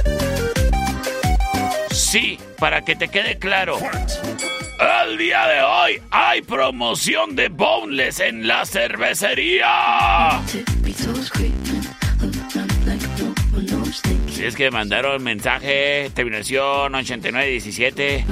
Sí, 2.11 2.37
para 2.59 2.81
que 2.81 2.97
te 2.97 3.07
quede 3.07 3.37
claro. 3.37 3.77
El 5.07 5.17
día 5.17 5.47
de 5.47 5.61
hoy 5.61 6.01
hay 6.11 6.41
promoción 6.41 7.37
de 7.37 7.47
boneless 7.47 8.19
en 8.19 8.45
la 8.45 8.65
cervecería. 8.65 10.41
Si 14.29 14.43
es 14.43 14.55
que 14.57 14.69
mandaron 14.71 15.23
mensaje, 15.23 16.11
terminación 16.13 16.93
8917. 16.93 18.25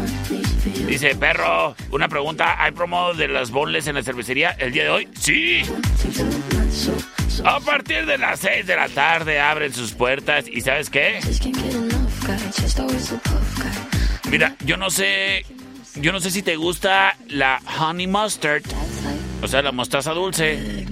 Dice, 0.85 1.15
perro, 1.15 1.73
una 1.91 2.09
pregunta, 2.09 2.61
¿hay 2.61 2.73
promo 2.73 3.13
de 3.13 3.29
las 3.29 3.49
boneless 3.49 3.87
en 3.87 3.95
la 3.95 4.03
cervecería 4.03 4.51
el 4.59 4.73
día 4.73 4.83
de 4.83 4.89
hoy? 4.89 5.07
Sí. 5.17 5.61
A 7.45 7.61
partir 7.61 8.05
de 8.05 8.17
las 8.17 8.41
6 8.41 8.67
de 8.67 8.75
la 8.75 8.89
tarde 8.89 9.39
abren 9.39 9.73
sus 9.73 9.93
puertas 9.93 10.49
y 10.49 10.59
¿sabes 10.59 10.89
qué? 10.89 11.21
Mira, 14.29 14.55
yo 14.63 14.77
no 14.77 14.91
sé, 14.91 15.43
yo 15.95 16.11
no 16.11 16.19
sé 16.19 16.29
si 16.29 16.43
te 16.43 16.55
gusta 16.55 17.17
la 17.27 17.59
honey 17.79 18.05
mustard, 18.05 18.61
o 19.41 19.47
sea, 19.47 19.63
la 19.63 19.71
mostaza 19.71 20.13
dulce. 20.13 20.85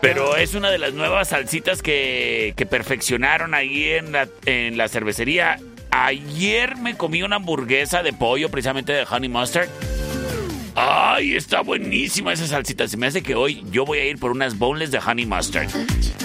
Pero 0.00 0.36
es 0.36 0.54
una 0.54 0.70
de 0.70 0.78
las 0.78 0.94
nuevas 0.94 1.28
salsitas 1.28 1.82
que, 1.82 2.54
que 2.56 2.66
perfeccionaron 2.66 3.52
ahí 3.52 3.84
en 3.90 4.12
la, 4.12 4.28
en 4.46 4.76
la 4.78 4.86
cervecería. 4.86 5.58
Ayer 5.90 6.76
me 6.76 6.96
comí 6.96 7.24
una 7.24 7.36
hamburguesa 7.36 8.04
de 8.04 8.12
pollo 8.12 8.48
precisamente 8.48 8.92
de 8.92 9.04
honey 9.10 9.28
mustard. 9.28 9.68
¡Ay, 10.76 11.34
está 11.34 11.62
buenísima 11.62 12.32
esa 12.32 12.46
salsita! 12.46 12.86
Se 12.86 12.96
me 12.96 13.08
hace 13.08 13.24
que 13.24 13.34
hoy 13.34 13.64
yo 13.72 13.84
voy 13.84 13.98
a 13.98 14.04
ir 14.04 14.18
por 14.18 14.30
unas 14.30 14.56
boneless 14.56 14.92
de 14.92 15.00
honey 15.00 15.26
mustard. 15.26 15.68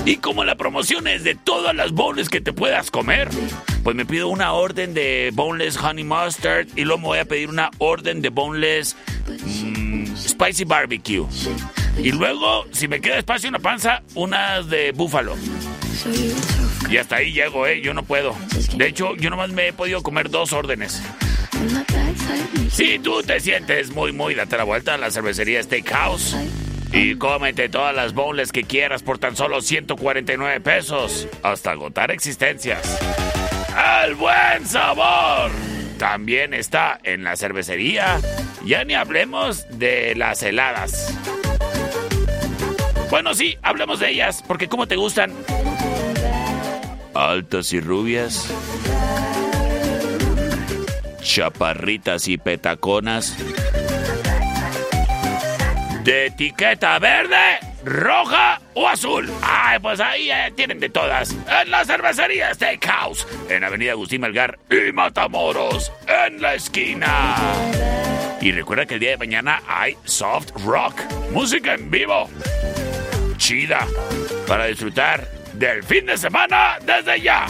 Y 0.05 0.17
como 0.17 0.43
la 0.43 0.53
promoción 0.53 1.07
es 1.07 1.23
de 1.23 1.33
todas 1.33 1.75
las 1.75 1.91
boneless 1.93 2.29
que 2.29 2.41
te 2.41 2.53
puedas 2.53 2.91
comer, 2.91 3.29
pues 3.83 3.95
me 3.95 4.05
pido 4.05 4.29
una 4.29 4.53
orden 4.53 4.93
de 4.93 5.31
boneless 5.33 5.77
honey 5.77 6.05
mustard 6.05 6.67
y 6.75 6.85
luego 6.85 6.99
me 6.99 7.07
voy 7.07 7.19
a 7.19 7.25
pedir 7.25 7.49
una 7.49 7.69
orden 7.79 8.21
de 8.21 8.29
boneless 8.29 8.95
mm, 9.27 10.15
spicy 10.15 10.63
barbecue. 10.63 11.25
Y 11.97 12.11
luego, 12.11 12.65
si 12.71 12.87
me 12.87 13.01
queda 13.01 13.17
espacio 13.19 13.47
en 13.47 13.53
la 13.53 13.59
panza, 13.59 14.01
unas 14.15 14.69
de 14.69 14.91
búfalo. 14.93 15.35
Y 16.89 16.97
hasta 16.97 17.17
ahí 17.17 17.33
llego, 17.33 17.67
¿eh? 17.67 17.81
Yo 17.81 17.93
no 17.93 18.03
puedo. 18.03 18.35
De 18.75 18.87
hecho, 18.87 19.15
yo 19.15 19.29
nomás 19.29 19.51
me 19.51 19.67
he 19.67 19.73
podido 19.73 20.01
comer 20.01 20.29
dos 20.29 20.53
órdenes. 20.53 21.01
Si 22.71 22.99
tú 22.99 23.21
te 23.21 23.39
sientes 23.39 23.91
muy, 23.91 24.11
muy, 24.11 24.33
date 24.33 24.57
la 24.57 24.63
vuelta 24.63 24.95
a 24.95 24.97
la 24.97 25.11
cervecería 25.11 25.61
Steakhouse 25.61 26.35
y 26.91 27.15
cómete 27.15 27.69
todas 27.69 27.95
las 27.95 28.13
bowls 28.13 28.51
que 28.51 28.63
quieras 28.63 29.03
por 29.03 29.19
tan 29.19 29.35
solo 29.35 29.61
149 29.61 30.61
pesos, 30.61 31.27
hasta 31.43 31.71
agotar 31.71 32.11
existencias. 32.11 32.99
¡El 34.05 34.15
buen 34.15 34.65
sabor! 34.65 35.51
También 35.97 36.53
está 36.53 36.99
en 37.03 37.23
la 37.23 37.35
cervecería. 37.35 38.19
Ya 38.65 38.83
ni 38.83 38.93
hablemos 38.93 39.65
de 39.77 40.15
las 40.15 40.43
heladas. 40.43 41.13
Bueno, 43.09 43.33
sí, 43.33 43.57
hablemos 43.61 43.99
de 43.99 44.09
ellas, 44.09 44.43
porque 44.47 44.67
¿cómo 44.67 44.87
te 44.87 44.95
gustan? 44.95 45.31
Altas 47.13 47.71
y 47.73 47.79
rubias. 47.79 48.51
Chaparritas 51.21 52.27
y 52.27 52.37
petaconas. 52.37 53.37
De 56.03 56.25
etiqueta 56.25 56.99
verde, 56.99 57.59
roja 57.85 58.61
o 58.73 58.87
azul. 58.87 59.29
Ay, 59.41 59.79
pues 59.79 59.99
ahí 59.99 60.31
eh, 60.31 60.51
tienen 60.55 60.79
de 60.79 60.89
todas. 60.89 61.35
En 61.61 61.71
la 61.71 61.85
cervecería 61.85 62.53
Steakhouse, 62.53 63.27
en 63.49 63.63
Avenida 63.63 63.91
Agustín 63.91 64.21
Melgar 64.21 64.59
y 64.69 64.91
Matamoros, 64.91 65.91
en 66.07 66.41
la 66.41 66.55
esquina. 66.55 67.37
Y 68.41 68.51
recuerda 68.51 68.85
que 68.85 68.95
el 68.95 68.99
día 68.99 69.11
de 69.11 69.17
mañana 69.17 69.61
hay 69.67 69.95
soft 70.05 70.51
rock, 70.65 70.99
música 71.31 71.73
en 71.75 71.89
vivo. 71.89 72.29
Chida, 73.37 73.87
para 74.47 74.65
disfrutar 74.65 75.27
del 75.53 75.83
fin 75.83 76.05
de 76.05 76.17
semana 76.17 76.77
desde 76.85 77.21
ya. 77.21 77.45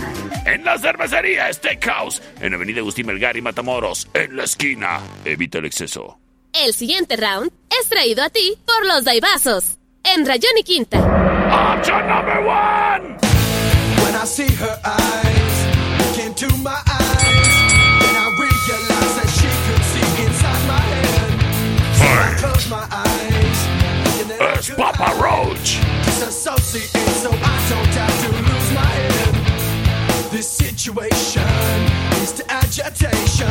En 0.46 0.66
la 0.66 0.78
cervecería 0.78 1.52
Steakhouse, 1.52 2.22
en 2.42 2.54
Avenida 2.54 2.80
Agustín 2.80 3.08
Melgar 3.08 3.38
y 3.38 3.42
Matamoros, 3.42 4.08
en 4.14 4.36
la 4.36 4.44
esquina. 4.44 5.00
Evita 5.24 5.60
el 5.60 5.66
exceso. 5.66 6.20
El 6.54 6.74
siguiente 6.74 7.16
round 7.16 7.52
es 7.82 7.90
traído 7.90 8.24
a 8.24 8.30
ti 8.30 8.58
por 8.66 8.86
los 8.86 9.04
Daibazos. 9.04 9.80
En 10.06 10.26
Rayón 10.26 10.58
y 10.58 10.64
Quinta. 10.64 10.98
Option 11.00 12.08
number 12.08 12.42
one. 12.46 13.18
When 14.04 14.16
I 14.16 14.26
see 14.26 14.52
her 14.56 14.80
eyes 14.84 15.56
look 15.98 16.26
into 16.26 16.48
my 16.58 16.76
eyes, 16.76 17.56
and 18.04 18.18
I 18.18 18.28
realize 18.38 19.16
that 19.16 19.30
she 19.40 19.48
could 19.66 19.84
see 19.92 20.24
inside 20.24 20.68
my 20.68 20.80
head. 20.80 21.32
So 21.96 22.06
I 22.06 22.36
close 22.38 22.70
my 22.70 22.86
eyes, 22.92 23.60
and 24.20 24.30
then 24.30 24.42
I 24.42 24.58
Es 24.58 24.70
Papa 24.72 25.16
Roach. 25.22 25.80
disassociate 26.04 26.90
so 27.22 27.30
I 27.32 27.58
don't 27.70 27.96
have 27.96 28.18
to 28.24 28.30
lose 28.44 28.74
my 28.74 28.86
head. 28.86 30.32
This 30.32 30.50
situation 30.50 31.48
is 32.22 32.34
to 32.34 32.44
agitation. 32.52 33.48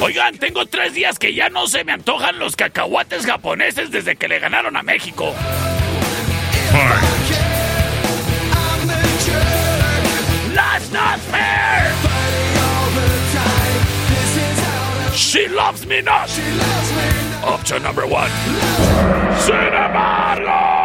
Oigan, 0.00 0.38
tengo 0.38 0.66
tres 0.66 0.94
días 0.94 1.18
que 1.18 1.32
ya 1.34 1.48
no 1.48 1.66
se 1.66 1.82
me 1.82 1.92
antojan 1.92 2.38
los 2.38 2.54
cacahuates 2.56 3.26
japoneses 3.26 3.90
desde 3.90 4.16
que 4.16 4.28
le 4.28 4.38
ganaron 4.38 4.76
a 4.76 4.82
México. 4.82 5.34
That's 10.54 10.92
not 10.92 11.18
fair. 11.20 11.92
She 15.14 15.48
loves 15.48 15.86
me 15.86 16.00
not. 16.00 16.30
Option 17.44 17.82
number 17.82 18.06
one. 18.06 18.30
Sin 19.40 19.54
embargo. 19.54 20.78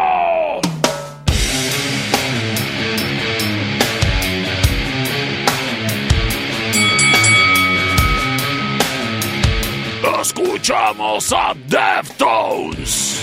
Escuchamos 10.20 11.32
a 11.32 11.54
Deftones. 11.68 13.14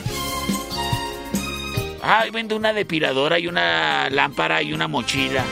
Ay, 2.02 2.30
vendo 2.30 2.56
una 2.56 2.72
depiladora 2.72 3.38
y 3.38 3.46
una 3.46 4.10
lámpara 4.10 4.60
y 4.60 4.72
una 4.72 4.88
mochila. 4.88 5.44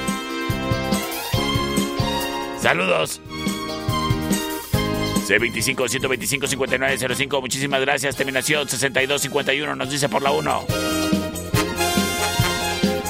Saludos. 2.61 3.21
C25 5.29 5.89
125 5.89 6.47
5905. 6.49 7.41
Muchísimas 7.41 7.81
gracias. 7.81 8.17
Terminación 8.17 8.69
6251. 8.69 9.77
Nos 9.77 9.91
dice 9.91 10.09
por 10.09 10.23
la 10.23 10.33
1. 10.33 10.67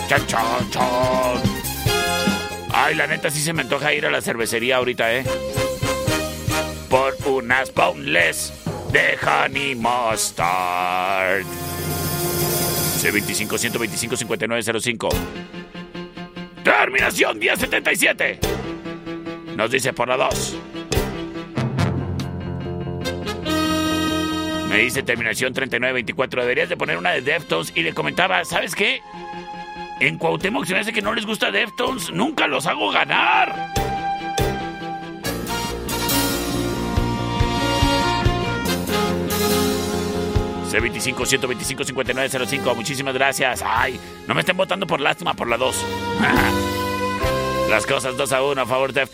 Chan, 0.07 0.27
chan, 0.27 0.71
chan. 0.71 1.61
Ay, 2.75 2.95
la 2.95 3.07
neta 3.07 3.31
sí 3.31 3.41
se 3.41 3.55
me 3.55 3.63
antoja 3.63 3.95
ir 3.95 4.05
a 4.05 4.11
la 4.11 4.21
cervecería 4.21 4.77
ahorita, 4.77 5.15
¿eh? 5.15 5.25
Por 6.91 7.17
unas 7.25 7.73
boneless 7.73 8.53
de 8.93 9.19
Honey 9.27 9.75
Mustard. 9.75 11.47
C25 13.01 13.57
125 13.57 14.17
5905. 14.17 15.09
Terminación 16.63 17.39
1077. 17.39 18.41
Nos 19.57 19.71
dice 19.71 19.95
por 19.95 20.07
la 20.09 20.19
2. 20.19 20.57
Me 24.69 24.79
dice 24.81 25.03
terminación 25.03 25.55
3924. 25.55 26.43
Deberías 26.43 26.69
de 26.69 26.77
poner 26.77 26.99
una 26.99 27.13
de 27.13 27.23
Deftones. 27.23 27.73
Y 27.75 27.83
le 27.83 27.95
comentaba, 27.95 28.45
¿sabes 28.45 28.75
qué? 28.75 29.01
En 30.01 30.19
Cuauhtémoc 30.19 30.67
se 30.67 30.75
me 30.75 30.81
hace 30.81 30.93
que 30.93 31.01
no 31.01 31.15
les 31.15 31.25
gusta 31.25 31.51
Deftones. 31.51 32.13
Nunca 32.13 32.47
los 32.47 32.67
hago 32.67 32.91
ganar. 32.91 33.73
C25 40.71 41.27
125 41.27 41.85
5905. 41.85 42.75
Muchísimas 42.75 43.15
gracias. 43.15 43.63
Ay, 43.65 43.99
no 44.27 44.35
me 44.35 44.41
estén 44.41 44.57
votando 44.57 44.87
por 44.87 45.01
lástima 45.01 45.35
por 45.35 45.49
la 45.49 45.57
2. 45.57 45.77
Las 47.71 47.87
cosas 47.87 48.17
2 48.17 48.33
a 48.33 48.43
1 48.43 48.63
a 48.63 48.67
favor 48.67 48.93
de. 48.93 49.07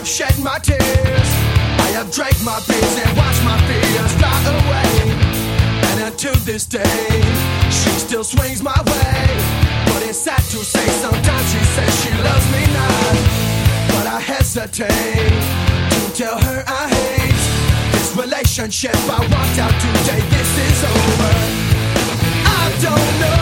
Have 0.03 0.09
shed 0.09 0.37
my 0.43 0.59
tears. 0.59 1.29
I 1.79 1.89
have 1.95 2.11
drank 2.11 2.35
my 2.43 2.59
beers 2.67 2.97
and 2.99 3.17
watched 3.17 3.45
my 3.45 3.57
fears 3.69 4.13
fly 4.19 4.35
away. 4.59 4.95
And 5.91 6.01
until 6.11 6.35
this 6.43 6.67
day, 6.67 7.23
she 7.71 7.91
still 8.03 8.25
swings 8.25 8.65
my 8.65 8.75
way. 8.91 9.23
But 9.87 10.03
it's 10.03 10.19
sad 10.19 10.43
to 10.55 10.59
say, 10.73 10.87
sometimes 11.05 11.47
she 11.53 11.63
says 11.75 11.93
she 12.03 12.11
loves 12.19 12.47
me 12.51 12.63
not. 12.79 13.15
But 13.95 14.07
I 14.17 14.19
hesitate 14.19 15.43
to 15.95 16.03
tell 16.19 16.39
her 16.47 16.65
I 16.67 16.83
hate 16.99 17.45
this 17.93 18.11
relationship. 18.17 18.97
I 19.07 19.21
walked 19.31 19.59
out 19.63 19.77
today, 19.87 20.21
this 20.35 20.51
is 20.67 20.83
over. 20.83 21.33
I 22.59 22.65
don't 22.83 23.21
know 23.21 23.42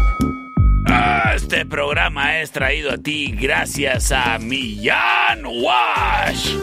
Este 1.35 1.65
programa 1.65 2.41
es 2.41 2.51
traído 2.51 2.91
a 2.91 2.97
ti 2.97 3.31
gracias 3.31 4.11
a 4.11 4.37
Millán 4.37 5.45
Wash. 5.45 6.55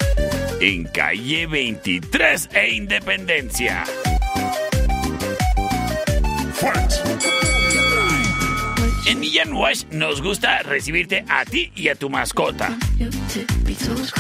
En 0.61 0.85
calle 0.85 1.47
23 1.47 2.51
e 2.53 2.75
Independencia. 2.75 3.85
En 9.09 9.21
Millán 9.21 9.55
Wash 9.55 9.85
nos 9.91 10.21
gusta 10.21 10.59
recibirte 10.59 11.25
a 11.31 11.47
ti 11.47 11.73
y 11.75 11.89
a 11.89 11.95
tu 11.95 12.11
mascota. 12.11 12.77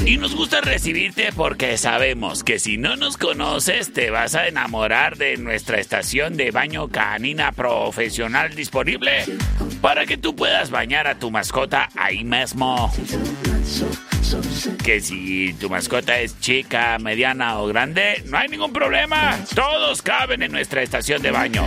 Y 0.06 0.16
nos 0.16 0.34
gusta 0.34 0.62
recibirte 0.62 1.30
porque 1.36 1.76
sabemos 1.76 2.42
que 2.42 2.58
si 2.58 2.78
no 2.78 2.96
nos 2.96 3.18
conoces 3.18 3.92
te 3.92 4.08
vas 4.08 4.34
a 4.34 4.48
enamorar 4.48 5.18
de 5.18 5.36
nuestra 5.36 5.78
estación 5.78 6.38
de 6.38 6.52
baño 6.52 6.88
canina 6.88 7.52
profesional 7.52 8.54
disponible 8.54 9.26
para 9.82 10.06
que 10.06 10.16
tú 10.16 10.34
puedas 10.34 10.70
bañar 10.70 11.06
a 11.06 11.18
tu 11.18 11.30
mascota 11.30 11.90
ahí 11.94 12.24
mismo. 12.24 12.90
Que 14.84 15.00
si 15.00 15.54
tu 15.54 15.70
mascota 15.70 16.18
es 16.18 16.38
chica, 16.40 16.98
mediana 16.98 17.58
o 17.58 17.66
grande, 17.66 18.22
no 18.26 18.38
hay 18.38 18.48
ningún 18.48 18.72
problema. 18.72 19.38
Todos 19.54 20.02
caben 20.02 20.42
en 20.42 20.52
nuestra 20.52 20.82
estación 20.82 21.22
de 21.22 21.30
baño. 21.30 21.64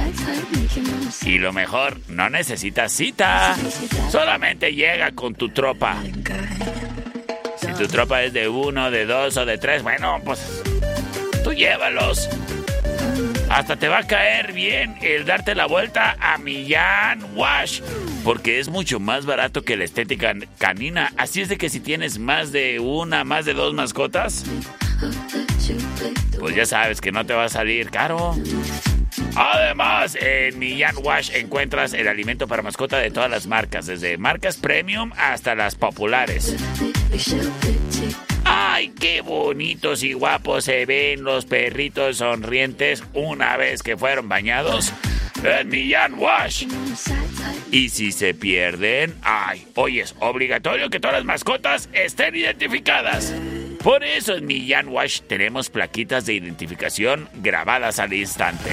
Y 1.24 1.38
lo 1.38 1.54
mejor, 1.54 2.00
no 2.08 2.30
necesitas 2.30 2.92
cita. 2.92 3.56
Solamente 4.10 4.74
llega 4.74 5.12
con 5.12 5.36
tu 5.36 5.50
tropa. 5.50 5.98
Si 7.58 7.68
tu 7.74 7.88
tropa 7.88 8.24
es 8.24 8.34
de 8.34 8.48
uno, 8.48 8.92
de 8.92 9.06
dos 9.06 9.38
o 9.38 9.46
de 9.46 9.58
tres, 9.58 9.84
bueno, 9.84 10.20
pues 10.24 10.62
tú 11.44 11.54
llévalos. 11.54 12.30
Hasta 13.50 13.76
te 13.76 13.88
va 13.88 14.00
a 14.00 14.08
caer 14.08 14.54
bien 14.54 14.98
el 15.02 15.26
darte 15.26 15.56
la 15.56 15.66
vuelta 15.68 16.16
a 16.20 16.38
Millán 16.38 17.22
Wash. 17.36 17.82
Porque 18.24 18.60
es 18.60 18.70
mucho 18.70 19.00
más 19.00 19.26
barato 19.26 19.64
que 19.64 19.76
la 19.76 19.84
estética 19.84 20.34
canina. 20.58 21.12
Así 21.18 21.42
es 21.42 21.50
de 21.50 21.58
que 21.58 21.70
si 21.70 21.80
tienes 21.80 22.20
más 22.20 22.52
de 22.52 22.80
una, 22.80 23.24
más 23.24 23.46
de 23.46 23.54
dos 23.54 23.74
mascotas, 23.74 24.46
pues 26.40 26.56
ya 26.56 26.66
sabes 26.66 27.02
que 27.02 27.12
no 27.12 27.26
te 27.26 27.34
va 27.34 27.46
a 27.46 27.50
salir 27.50 27.90
caro. 27.90 28.36
Además, 29.36 30.18
en 30.20 30.60
Millán 30.60 30.96
Wash 31.04 31.32
encuentras 31.34 31.94
el 31.94 32.08
alimento 32.08 32.48
para 32.48 32.62
mascota 32.62 32.98
de 32.98 33.12
todas 33.12 33.30
las 33.30 33.48
marcas, 33.48 33.86
desde 33.86 34.18
marcas 34.18 34.58
premium 34.58 35.12
hasta 35.18 35.56
las 35.56 35.76
populares. 35.76 36.56
¡Ay, 38.54 38.90
qué 39.00 39.22
bonitos 39.22 40.04
y 40.04 40.12
guapos 40.12 40.66
se 40.66 40.86
ven 40.86 41.24
los 41.24 41.46
perritos 41.46 42.18
sonrientes 42.18 43.02
una 43.14 43.56
vez 43.56 43.82
que 43.82 43.96
fueron 43.96 44.28
bañados 44.28 44.92
en 45.42 45.70
Millán 45.70 46.16
Wash! 46.16 46.66
Y 47.72 47.88
si 47.88 48.12
se 48.12 48.34
pierden, 48.34 49.16
ay, 49.22 49.66
hoy 49.76 50.02
es 50.02 50.16
obligatorio 50.20 50.90
que 50.90 51.00
todas 51.00 51.16
las 51.16 51.24
mascotas 51.24 51.88
estén 51.94 52.36
identificadas. 52.36 53.34
Por 53.82 54.04
eso 54.04 54.36
en 54.36 54.46
Millán 54.46 54.90
Wash 54.90 55.22
tenemos 55.22 55.70
plaquitas 55.70 56.26
de 56.26 56.34
identificación 56.34 57.30
grabadas 57.36 58.00
al 58.00 58.12
instante. 58.12 58.72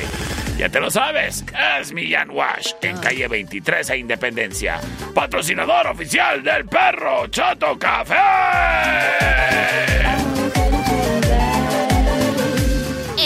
Ya 0.59 0.69
te 0.69 0.81
lo 0.81 0.91
sabes, 0.91 1.45
es 1.81 1.93
Millán 1.93 2.31
Wash 2.31 2.73
en 2.83 2.99
calle 2.99 3.29
23 3.29 3.91
a 3.91 3.97
Independencia. 3.97 4.81
Patrocinador 5.15 5.87
oficial 5.87 6.43
del 6.43 6.67
perro 6.67 7.29
Chato 7.29 7.79
Café. 7.79 8.17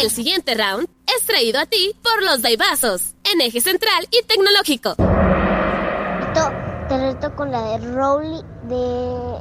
El 0.02 0.10
siguiente 0.10 0.54
round 0.54 0.86
es 1.06 1.24
traído 1.24 1.58
a 1.58 1.64
ti 1.64 1.94
por 2.02 2.22
los 2.22 2.42
Daibazos, 2.42 3.14
en 3.32 3.40
eje 3.40 3.62
central 3.62 4.06
y 4.10 4.22
tecnológico. 4.26 4.94
Te 6.88 6.98
reto 6.98 7.34
con 7.34 7.50
la 7.50 7.62
de 7.62 7.92
Rowley 7.94 8.42
de. 8.64 9.38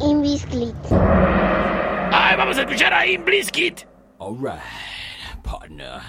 Invisclit. 0.00 0.74
Ay, 2.10 2.36
vamos 2.36 2.58
a 2.58 2.62
escuchar 2.62 2.92
a 2.92 3.06
Imbliskit. 3.06 3.93
All 4.20 4.34
right, 4.34 4.62
partner. 5.42 6.00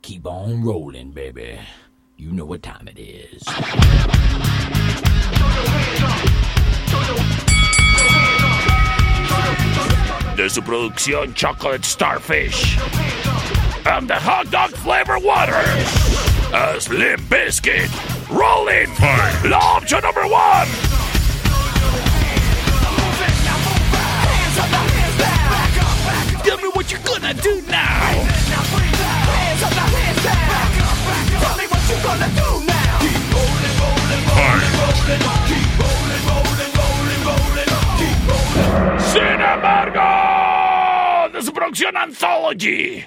Keep 0.00 0.26
on 0.26 0.64
rolling, 0.64 1.10
baby. 1.10 1.60
You 2.16 2.32
know 2.32 2.46
what 2.46 2.62
time 2.62 2.88
it 2.88 2.98
is. 2.98 3.42
De 10.36 10.48
su 10.48 10.62
producción 10.62 11.34
Chocolate 11.34 11.84
Starfish. 11.84 12.78
And 13.86 14.08
the 14.08 14.14
hot 14.14 14.50
dog 14.50 14.70
flavor 14.70 15.18
water. 15.18 15.62
A 16.54 16.80
Slim 16.80 17.20
Biscuit. 17.28 17.90
Rolling. 18.30 18.88
Option 19.52 20.00
number 20.00 20.26
one. 20.26 20.93
what 26.84 26.92
you're 26.92 27.00
gonna 27.00 27.32
do 27.34 27.62
now. 27.68 27.80
hands 27.80 28.52
up, 29.62 29.72
hands 29.72 30.22
down. 30.22 30.36
Back 30.52 30.76
up, 30.84 30.98
back 31.08 31.32
up. 31.32 31.40
Tell 31.40 31.56
me 31.56 31.64
what 31.72 31.80
you 31.88 31.96
gonna 32.04 32.28
do 32.36 32.48
now. 32.68 33.00
Keep 33.00 33.24
rolling, 33.32 33.76
rolling, 33.80 34.24
rolling, 34.28 34.68
rolling. 34.84 35.24
Keep 35.48 35.80
rolling, 35.80 36.24
rolling, 36.28 36.72
rolling, 36.76 37.22
rolling. 37.24 37.70
Keep 37.96 38.20
rolling. 38.28 39.00
Sin 39.00 39.40
embargo, 39.40 40.08
this 41.32 41.48
production 41.50 41.96
anthology. 41.96 43.06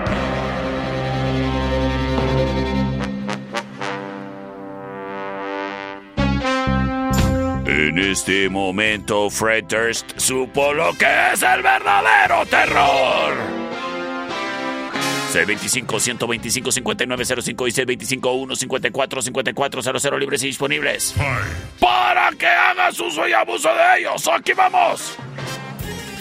En 7.91 7.99
este 7.99 8.47
momento, 8.47 9.29
Fred 9.29 9.65
Durst 9.65 10.17
supo 10.17 10.73
lo 10.73 10.93
que 10.93 11.05
es 11.33 11.41
el 11.41 11.61
verdadero 11.61 12.45
terror. 12.45 13.33
C25-125-5905 15.33 17.67
y 17.67 17.71
C25-154-5400 18.15 20.19
libres 20.19 20.41
y 20.43 20.47
disponibles. 20.47 21.13
Para 21.81 22.31
que 22.31 22.47
hagas 22.47 22.97
uso 22.97 23.27
y 23.27 23.33
abuso 23.33 23.67
de 23.67 23.99
ellos. 23.99 24.25
¡Aquí 24.33 24.53
vamos! 24.53 25.17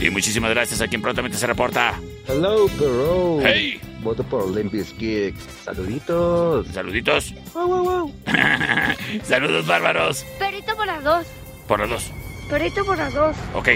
Y 0.01 0.11
muchísimas 0.11 0.51
gracias 0.51 0.81
a 0.81 0.89
quien 0.89 1.01
prontamente 1.01 1.39
se 1.39 1.47
reporta. 1.47 1.95
Hello, 2.27 2.67
perro. 2.67 3.39
Hey. 3.45 3.81
Voto 4.03 4.25
por 4.25 4.51
Limp 4.51 4.73
Bizkit. 4.73 5.37
Saluditos. 5.65 6.67
Saluditos. 6.67 7.33
Wow, 7.55 7.69
wow, 7.69 7.85
wow. 7.85 8.13
Saludos 9.23 9.69
bárbaros. 9.69 10.27
Perrito 10.41 10.75
por 10.75 10.87
las 10.87 11.05
dos. 11.05 11.25
Por 11.71 11.79
los 11.79 11.89
dos. 11.89 12.13
Perrito 12.49 12.85
por 12.85 12.99
las 12.99 13.15
dos. 13.15 13.37
Ok. 13.55 13.69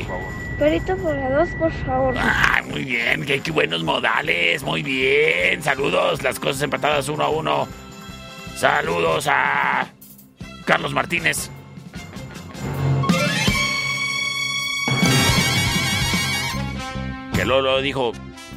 Perrito 0.58 0.96
por 0.96 1.14
las 1.14 1.30
dos, 1.30 1.48
por 1.60 1.72
favor. 1.86 2.12
Ah, 2.18 2.60
muy 2.68 2.82
bien, 2.82 3.24
qué, 3.24 3.38
qué 3.38 3.52
buenos 3.52 3.84
modales, 3.84 4.64
muy 4.64 4.82
bien. 4.82 5.62
Saludos, 5.62 6.20
las 6.20 6.40
cosas 6.40 6.60
empatadas 6.62 7.08
uno 7.08 7.22
a 7.22 7.28
uno. 7.28 7.68
Saludos 8.56 9.28
a 9.30 9.86
Carlos 10.64 10.92
Martínez. 10.92 11.50
Que 17.32 17.44
Lolo 17.44 17.80
dijo, 17.80 18.10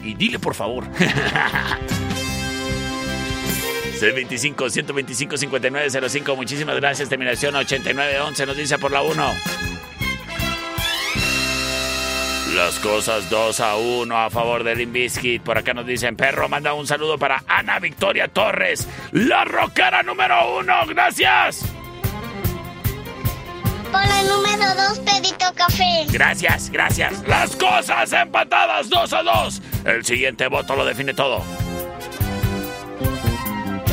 y 0.04 0.16
dile 0.16 0.40
por 0.40 0.56
favor. 0.56 0.84
625-125-5905. 4.00 6.36
Muchísimas 6.36 6.76
gracias. 6.76 7.10
Terminación 7.10 7.56
8911 7.56 8.46
nos 8.46 8.58
dice 8.58 8.78
por 8.78 8.92
la 8.92 9.02
1. 9.02 9.34
Las 12.56 12.80
cosas 12.80 13.30
2 13.30 13.60
a 13.60 13.76
1 13.76 14.18
a 14.18 14.30
favor 14.30 14.64
del 14.64 14.78
Limbiskit. 14.80 15.44
Por 15.44 15.58
acá 15.58 15.74
nos 15.74 15.86
dicen, 15.86 16.16
perro, 16.16 16.48
manda 16.50 16.74
un 16.74 16.88
saludo 16.88 17.20
para 17.20 17.44
Ana 17.48 17.80
Victoria 17.80 18.30
Torres, 18.30 18.88
la 19.12 19.46
rockera 19.46 20.02
número 20.02 20.58
1. 20.60 20.74
Gracias. 20.88 21.66
Por 23.92 24.02
el 24.02 24.28
número 24.28 24.74
2, 24.76 25.00
Pedito 25.00 25.54
Café. 25.56 26.06
Gracias, 26.10 26.70
gracias. 26.72 27.28
Las 27.28 27.56
cosas 27.56 28.12
empatadas 28.14 28.90
2 28.90 29.14
a 29.14 29.24
2. 29.24 29.62
El 29.86 30.04
siguiente 30.04 30.48
voto 30.48 30.76
lo 30.76 30.84
define 30.84 31.14
todo. 31.14 31.44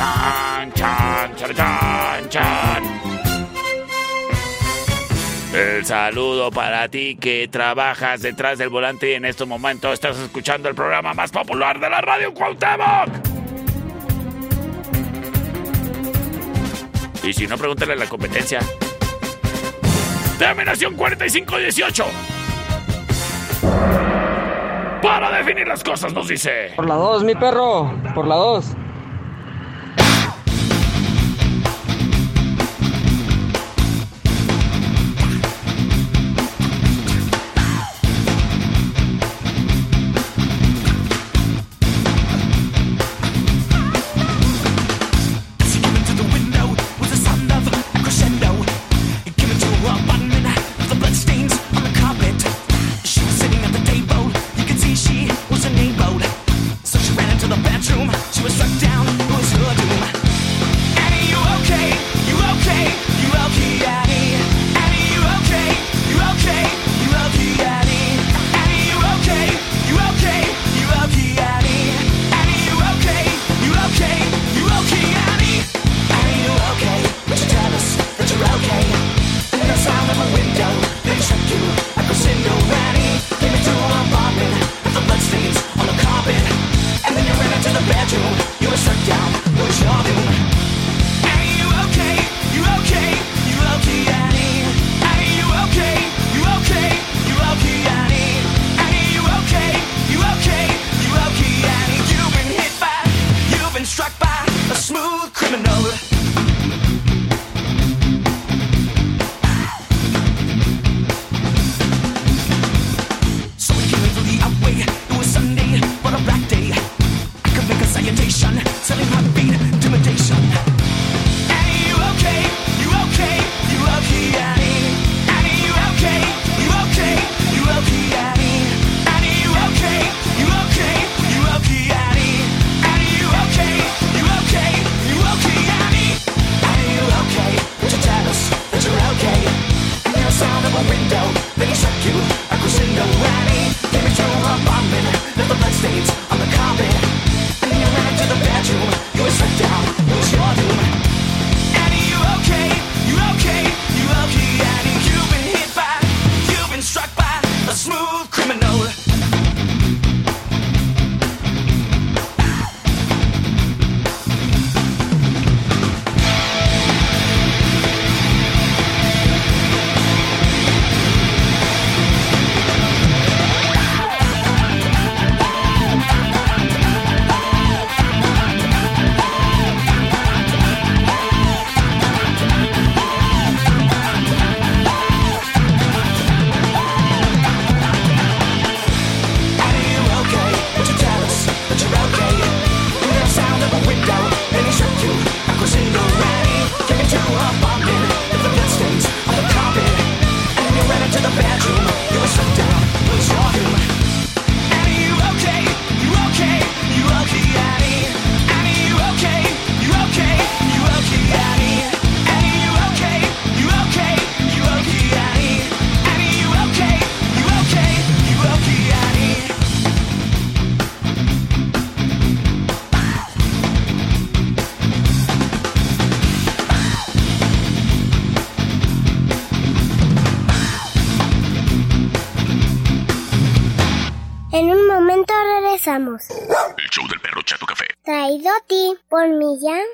Chan, 0.05 0.73
chan, 0.75 1.55
chan, 1.55 2.29
chan. 2.29 2.83
El 5.55 5.87
saludo 5.87 6.51
para 6.51 6.89
ti 6.89 7.17
que 7.17 7.49
trabajas 7.49 8.21
detrás 8.21 8.59
del 8.59 8.69
volante 8.69 9.13
y 9.13 9.15
en 9.15 9.25
estos 9.25 9.49
momentos 9.49 9.95
estás 9.95 10.19
escuchando 10.19 10.69
el 10.69 10.75
programa 10.75 11.15
más 11.15 11.31
popular 11.31 11.81
de 11.81 11.89
la 11.89 12.03
radio 12.03 12.35
Cuauhtémoc. 12.35 13.09
Y 17.23 17.33
si 17.33 17.47
no, 17.47 17.57
pregúntale 17.57 17.95
a 17.95 17.97
la 17.97 18.07
competencia. 18.07 18.61
Terminación 20.39 20.97
4518. 20.97 22.05
Para 25.03 25.31
definir 25.39 25.67
las 25.67 25.83
cosas 25.83 26.13
nos 26.13 26.29
dice. 26.29 26.73
Por 26.77 26.87
la 26.87 26.97
2, 26.97 27.25
mi 27.25 27.35
perro. 27.35 27.91
Por 28.15 28.27
la 28.27 28.35
2. 28.35 28.84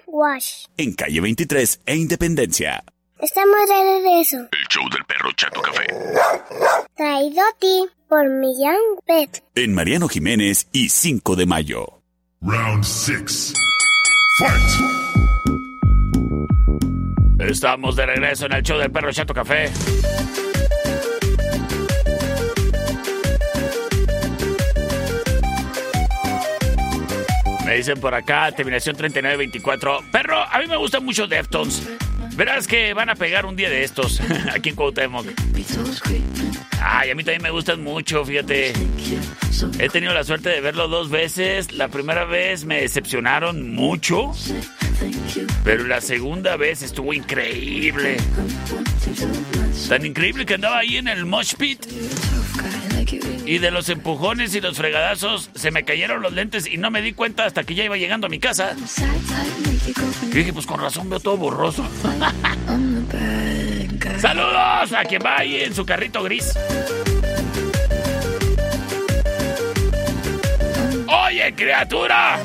Wash. 0.07 0.67
En 0.77 0.93
calle 0.95 1.21
23 1.21 1.81
e 1.87 1.97
Independencia. 1.97 2.83
Estamos 3.21 3.69
de 3.69 3.75
regreso. 3.75 4.37
El 4.39 4.67
show 4.69 4.89
del 4.91 5.05
perro 5.05 5.31
Chato 5.37 5.61
Café. 5.61 5.87
Traído 6.97 7.41
a 7.41 7.53
ti 7.59 7.87
por 8.09 8.29
Millán 8.29 8.79
Pet. 9.07 9.45
En 9.55 9.75
Mariano 9.75 10.09
Jiménez 10.09 10.69
y 10.73 10.89
5 10.89 11.37
de 11.37 11.47
mayo. 11.47 12.03
Round 12.41 12.83
6. 12.83 13.53
Fight. 14.39 14.71
Estamos 17.51 17.97
de 17.97 18.07
regreso 18.07 18.47
en 18.47 18.53
el 18.55 18.63
show 18.63 18.79
del 18.79 18.91
perro 18.91 19.13
Chato 19.13 19.35
Café. 19.35 19.71
Me 27.71 27.77
dicen 27.77 28.01
por 28.01 28.13
acá, 28.13 28.51
terminación 28.51 28.97
3924. 28.97 30.03
Perro, 30.11 30.43
a 30.43 30.59
mí 30.59 30.67
me 30.67 30.77
gustan 30.77 31.05
mucho 31.05 31.29
Deftones. 31.29 31.89
Verás 32.35 32.67
que 32.67 32.93
van 32.95 33.11
a 33.11 33.15
pegar 33.15 33.47
un 33.47 33.55
día 33.55 33.71
de 33.71 33.85
estos 33.85 34.21
aquí 34.53 34.71
en 34.71 34.75
Cuauhtémoc. 34.75 35.25
Ay, 36.83 37.11
a 37.11 37.15
mí 37.15 37.23
también 37.23 37.43
me 37.43 37.51
gustan 37.51 37.81
mucho, 37.81 38.25
fíjate. 38.25 38.73
He 39.79 39.89
tenido 39.89 40.13
la 40.13 40.25
suerte 40.25 40.49
de 40.49 40.61
verlo 40.61 40.89
dos 40.89 41.11
veces. 41.11 41.73
La 41.73 41.87
primera 41.87 42.25
vez 42.25 42.65
me 42.65 42.81
decepcionaron 42.81 43.73
mucho. 43.73 44.33
Pero 45.63 45.85
la 45.85 46.01
segunda 46.01 46.57
vez 46.57 46.83
estuvo 46.83 47.13
increíble. 47.13 48.17
Tan 49.89 50.05
increíble 50.05 50.45
que 50.45 50.55
andaba 50.55 50.81
ahí 50.81 50.97
en 50.97 51.07
el 51.07 51.25
mosh 51.25 51.55
pit. 51.55 51.87
Y 53.47 53.59
de 53.59 53.71
los 53.71 53.89
empujones 53.89 54.55
y 54.55 54.61
los 54.61 54.77
fregadazos 54.77 55.51
se 55.55 55.71
me 55.71 55.85
cayeron 55.85 56.23
los 56.23 56.33
lentes 56.33 56.67
y 56.67 56.77
no 56.77 56.91
me 56.91 57.03
di 57.03 57.13
cuenta 57.13 57.45
hasta 57.45 57.65
que 57.65 57.75
ya 57.75 57.85
iba 57.85 57.97
llegando 57.97 58.27
a 58.27 58.31
mi 58.31 58.39
casa. 58.39 58.77
Y 60.23 60.29
dije, 60.29 60.53
pues 60.53 60.67
con 60.67 60.81
razón 60.81 61.09
veo 61.09 61.21
todo 61.21 61.37
borroso. 61.37 61.85
Saludos 64.21 64.93
a 64.93 65.05
quien 65.09 65.23
va 65.25 65.39
ahí 65.39 65.63
en 65.63 65.75
su 65.75 65.85
carrito 65.85 66.23
gris. 66.23 66.53
Oye, 71.07 71.55
criatura. 71.55 72.39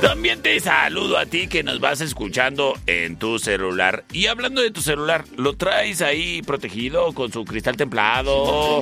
También 0.00 0.40
te 0.40 0.58
saludo 0.60 1.18
a 1.18 1.26
ti 1.26 1.46
que 1.46 1.62
nos 1.62 1.78
vas 1.78 2.00
escuchando 2.00 2.74
en 2.86 3.16
tu 3.16 3.38
celular. 3.38 4.04
Y 4.12 4.26
hablando 4.26 4.62
de 4.62 4.70
tu 4.70 4.80
celular, 4.80 5.24
¿lo 5.36 5.56
traes 5.56 6.00
ahí 6.00 6.40
protegido 6.42 7.12
con 7.12 7.30
su 7.30 7.44
cristal 7.44 7.76
templado? 7.76 8.80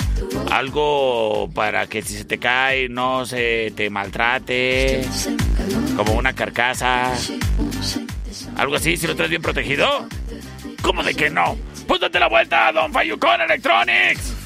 Algo 0.50 1.50
para 1.52 1.88
que 1.88 2.02
si 2.02 2.16
se 2.16 2.24
te 2.24 2.38
cae 2.38 2.88
no 2.88 3.26
se 3.26 3.72
te 3.74 3.90
maltrate. 3.90 5.04
Como 5.96 6.12
una 6.12 6.34
carcasa. 6.34 7.12
Algo 8.56 8.76
así, 8.76 8.96
si 8.96 9.08
lo 9.08 9.16
traes 9.16 9.30
bien 9.30 9.42
protegido. 9.42 10.06
¿Cómo 10.82 11.02
de 11.02 11.14
que 11.14 11.30
no? 11.30 11.58
Pues 11.88 12.00
date 12.00 12.20
la 12.20 12.28
vuelta 12.28 12.70
Don 12.70 12.92
Fayucon 12.92 13.40
Electronics. 13.40 14.37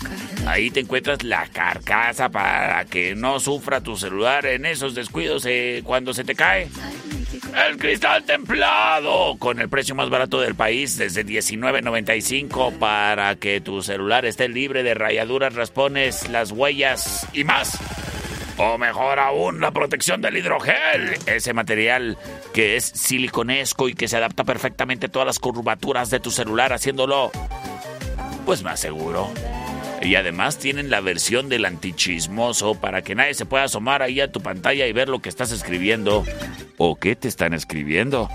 Ahí 0.47 0.70
te 0.70 0.80
encuentras 0.80 1.22
la 1.22 1.47
carcasa 1.49 2.28
para 2.28 2.84
que 2.84 3.14
no 3.14 3.38
sufra 3.38 3.80
tu 3.80 3.97
celular 3.97 4.45
en 4.47 4.66
esos 4.66 4.95
descuidos 4.95 5.47
eh, 5.47 5.82
cuando 5.84 6.12
se 6.12 6.24
te 6.24 6.34
cae. 6.34 6.68
El 7.68 7.76
cristal 7.76 8.24
templado 8.24 9.36
con 9.38 9.61
el 9.61 9.68
precio 9.68 9.95
más 9.95 10.11
barato 10.11 10.40
del 10.40 10.55
país 10.55 10.97
desde 10.97 11.24
$19.95 11.24 12.78
para 12.78 13.36
que 13.36 13.61
tu 13.61 13.82
celular 13.82 14.24
esté 14.26 14.49
libre 14.49 14.82
de 14.82 14.95
rayaduras, 14.95 15.55
raspones, 15.55 16.28
las 16.28 16.51
huellas 16.51 17.26
y 17.32 17.45
más. 17.45 17.78
O 18.57 18.78
mejor 18.78 19.18
aún, 19.18 19.61
la 19.61 19.70
protección 19.70 20.20
del 20.20 20.36
hidrogel. 20.36 21.14
Ese 21.26 21.55
material 21.55 22.18
que 22.53 22.76
es 22.76 22.84
siliconesco 22.84 23.88
y 23.88 23.95
que 23.95 24.09
se 24.09 24.16
adapta 24.16 24.45
perfectamente 24.45 25.07
a 25.07 25.09
todas 25.11 25.26
las 25.26 25.38
curvaturas 25.38 26.11
de 26.11 26.20
tu 26.20 26.30
celular, 26.30 26.72
haciéndolo 26.72 27.30
pues 28.45 28.62
más 28.62 28.80
seguro. 28.80 29.30
Y 30.03 30.16
además 30.16 30.59
tienen 30.59 30.90
la 30.90 31.00
versión 31.00 31.48
del 31.48 31.64
antichismoso 31.64 32.74
para 32.74 33.03
que 33.03 33.14
nadie 33.14 33.34
se 33.34 33.46
pueda 33.46 33.64
asomar 33.64 34.03
ahí 34.03 34.20
a 34.20 34.32
tu 34.32 34.40
pantalla 34.40 34.86
y 34.86 34.92
ver 34.92 35.09
lo 35.09 35.20
que 35.20 35.28
estás 35.28 35.53
escribiendo. 35.53 36.24
¿O 36.76 36.96
qué 36.96 37.14
te 37.14 37.28
están 37.28 37.55
escribiendo? 37.55 38.28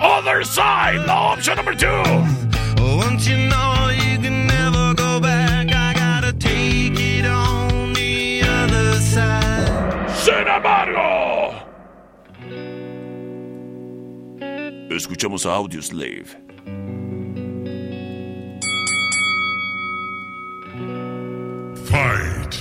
Other 0.00 0.44
side, 0.44 1.04
la 1.06 1.32
opción 1.32 1.56
número 1.56 1.76
2. 1.78 2.42
escuchamos 15.02 15.44
a 15.46 15.52
Audioslave. 15.54 16.24
Fight. 21.86 22.54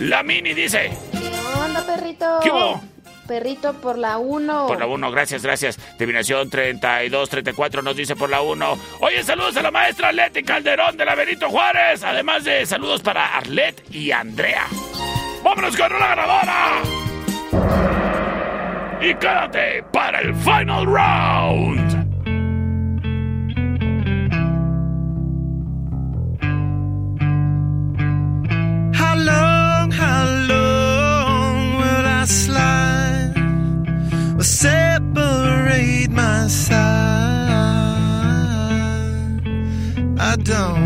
La 0.00 0.22
Mini 0.22 0.54
dice... 0.54 0.90
¿Qué 1.12 1.30
onda, 1.60 1.84
perrito? 1.84 2.40
¿Qué 2.42 2.50
hubo? 2.50 2.80
Perrito 3.26 3.74
por 3.74 3.98
la 3.98 4.16
1. 4.16 4.66
Por 4.66 4.78
la 4.78 4.86
1, 4.86 5.10
gracias, 5.10 5.42
gracias. 5.42 5.76
Terminación 5.98 6.50
32-34 6.50 7.82
nos 7.82 7.94
dice 7.94 8.16
por 8.16 8.30
la 8.30 8.40
1. 8.40 8.78
Oye, 9.00 9.22
saludos 9.22 9.58
a 9.58 9.62
la 9.62 9.70
maestra 9.70 10.10
Leti 10.12 10.42
Calderón 10.42 10.96
de 10.96 11.04
la 11.04 11.14
Benito 11.14 11.50
Juárez. 11.50 12.02
Además 12.02 12.44
de 12.44 12.64
saludos 12.64 13.02
para 13.02 13.36
Arlet 13.36 13.94
y 13.94 14.10
Andrea. 14.10 14.66
¡Vámonos 15.44 15.76
con 15.76 15.92
una 15.92 16.06
ganadora! 16.08 16.82
Y 19.00 19.14
quédate 19.14 19.82
para 19.92 20.20
el 20.20 20.34
final 20.34 20.84
round. 20.86 22.08
How 28.94 29.14
long, 29.16 29.90
how 29.92 30.24
long 30.48 31.76
will 31.78 32.06
I 32.06 32.24
slide 32.26 33.34
or 34.36 34.42
separate 34.42 36.10
my 36.10 36.48
side? 36.48 36.98
I 40.20 40.34
don't, 40.42 40.77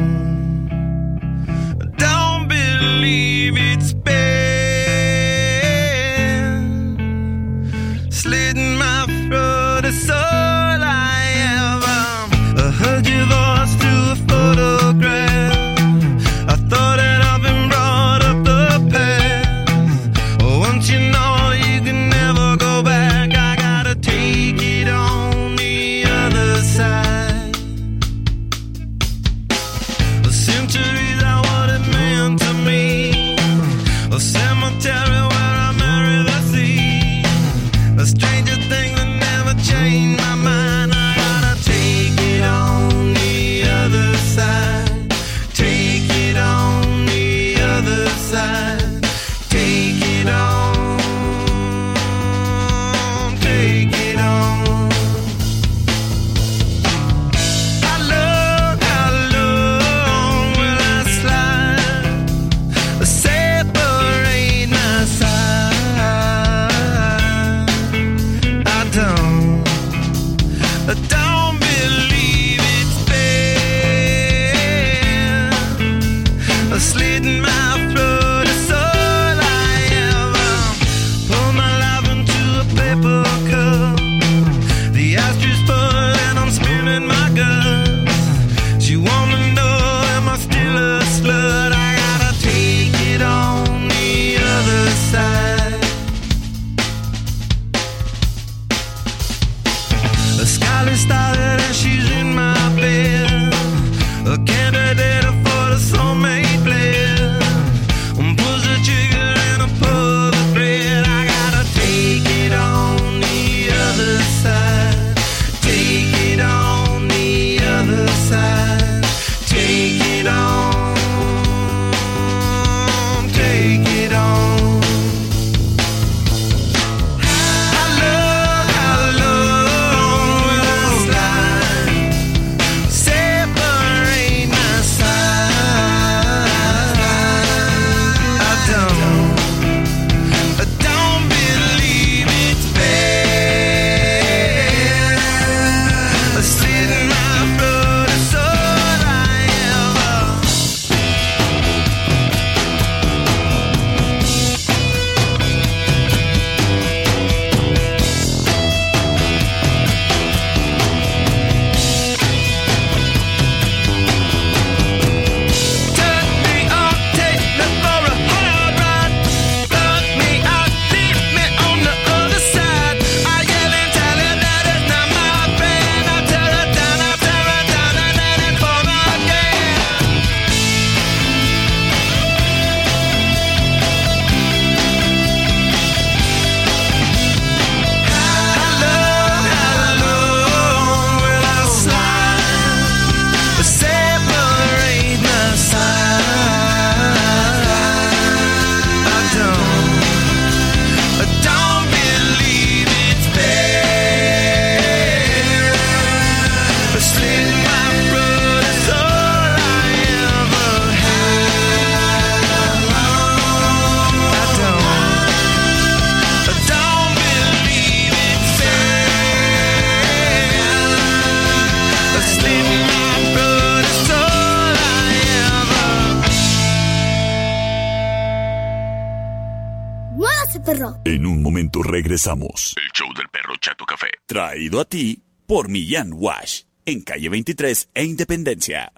regresamos. 232.22 232.74
El 232.76 232.90
show 232.92 233.12
del 233.14 233.28
perro 233.28 233.54
Chato 233.56 233.84
Café. 233.84 234.10
Traído 234.26 234.80
a 234.80 234.84
ti 234.84 235.22
por 235.46 235.68
Millán 235.68 236.12
Wash. 236.12 236.62
En 236.84 237.02
calle 237.02 237.28
23 237.28 237.90
e 237.94 238.04
Independencia. 238.04 238.92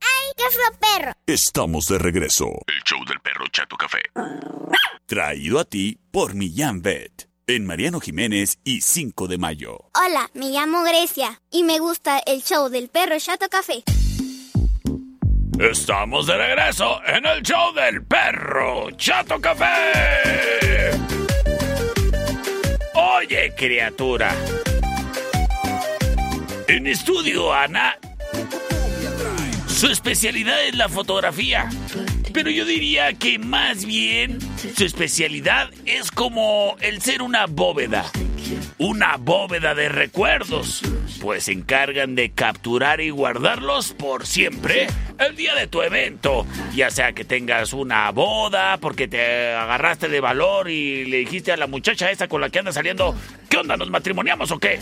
¡Ay, 0.00 0.32
qué 0.36 0.44
feo 0.50 0.78
perro! 0.80 1.12
Estamos 1.26 1.86
de 1.88 1.98
regreso. 1.98 2.46
El 2.66 2.82
show 2.84 3.04
del 3.06 3.20
perro 3.20 3.46
Chato 3.48 3.76
Café. 3.76 4.00
Traído 5.06 5.58
a 5.58 5.64
ti 5.64 5.98
por 6.10 6.34
Millán 6.34 6.82
Vet. 6.82 7.28
En 7.46 7.66
Mariano 7.66 8.00
Jiménez 8.00 8.58
y 8.64 8.80
5 8.80 9.26
de 9.26 9.38
mayo. 9.38 9.90
Hola, 9.94 10.30
me 10.34 10.50
llamo 10.50 10.82
Grecia 10.82 11.42
y 11.50 11.64
me 11.64 11.80
gusta 11.80 12.20
el 12.20 12.42
show 12.42 12.68
del 12.68 12.88
perro 12.88 13.18
Chato 13.18 13.48
Café. 13.48 13.82
Estamos 15.58 16.26
de 16.26 16.36
regreso 16.36 17.00
en 17.04 17.26
el 17.26 17.42
show 17.42 17.74
del 17.74 18.04
perro 18.04 18.90
Chato 18.92 19.40
Café. 19.40 21.19
Oye, 22.94 23.52
criatura. 23.56 24.34
En 26.68 26.86
estudio, 26.86 27.52
Ana. 27.52 27.98
Su 29.66 29.86
especialidad 29.88 30.64
es 30.66 30.74
la 30.76 30.88
fotografía. 30.88 31.68
Pero 32.32 32.50
yo 32.50 32.64
diría 32.64 33.12
que 33.14 33.38
más 33.38 33.84
bien 33.84 34.38
su 34.76 34.84
especialidad 34.84 35.70
es 35.86 36.10
como 36.10 36.76
el 36.80 37.00
ser 37.02 37.22
una 37.22 37.46
bóveda. 37.46 38.10
Una 38.78 39.16
bóveda 39.16 39.74
de 39.74 39.88
recuerdos. 39.88 40.82
Pues 41.20 41.44
se 41.44 41.52
encargan 41.52 42.14
de 42.14 42.30
capturar 42.30 43.00
y 43.00 43.10
guardarlos 43.10 43.92
por 43.92 44.26
siempre 44.26 44.86
el 45.18 45.36
día 45.36 45.54
de 45.54 45.66
tu 45.66 45.82
evento. 45.82 46.46
Ya 46.74 46.90
sea 46.90 47.12
que 47.12 47.24
tengas 47.24 47.72
una 47.72 48.10
boda 48.10 48.78
porque 48.78 49.08
te 49.08 49.52
agarraste 49.52 50.08
de 50.08 50.20
valor 50.20 50.70
y 50.70 51.04
le 51.04 51.18
dijiste 51.18 51.52
a 51.52 51.56
la 51.56 51.66
muchacha 51.66 52.10
esa 52.10 52.28
con 52.28 52.40
la 52.40 52.50
que 52.50 52.58
andas 52.58 52.74
saliendo, 52.74 53.14
¿qué 53.48 53.58
onda? 53.58 53.76
¿Nos 53.76 53.90
matrimoniamos 53.90 54.50
o 54.50 54.58
qué? 54.58 54.78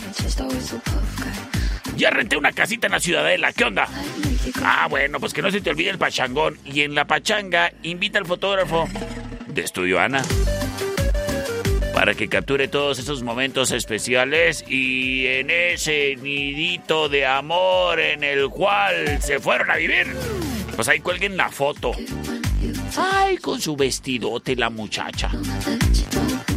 Ya 1.95 2.09
renté 2.09 2.37
una 2.37 2.53
casita 2.53 2.87
en 2.87 2.93
la 2.93 2.99
ciudadela, 2.99 3.51
¿qué 3.51 3.65
onda? 3.65 3.87
Ah, 4.63 4.87
bueno, 4.89 5.19
pues 5.19 5.33
que 5.33 5.41
no 5.41 5.51
se 5.51 5.59
te 5.61 5.69
olvide 5.69 5.89
el 5.89 5.97
pachangón. 5.97 6.57
Y 6.63 6.81
en 6.81 6.95
la 6.95 7.05
pachanga 7.05 7.73
invita 7.83 8.19
al 8.19 8.25
fotógrafo 8.25 8.87
de 9.47 9.61
Estudio 9.61 9.99
Ana 9.99 10.23
para 11.99 12.15
que 12.15 12.29
capture 12.29 12.69
todos 12.69 12.97
esos 12.97 13.23
momentos 13.23 13.71
especiales 13.71 14.63
y 14.65 15.27
en 15.27 15.49
ese 15.49 16.15
nidito 16.15 17.09
de 17.09 17.25
amor 17.25 17.99
en 17.99 18.23
el 18.23 18.47
cual 18.47 19.21
se 19.21 19.41
fueron 19.41 19.69
a 19.69 19.75
vivir, 19.75 20.07
pues 20.77 20.87
ahí 20.87 21.01
cuelguen 21.01 21.35
la 21.35 21.49
foto. 21.49 21.91
Ay, 22.95 23.35
con 23.35 23.59
su 23.59 23.75
vestidote 23.75 24.55
la 24.55 24.69
muchacha. 24.69 25.29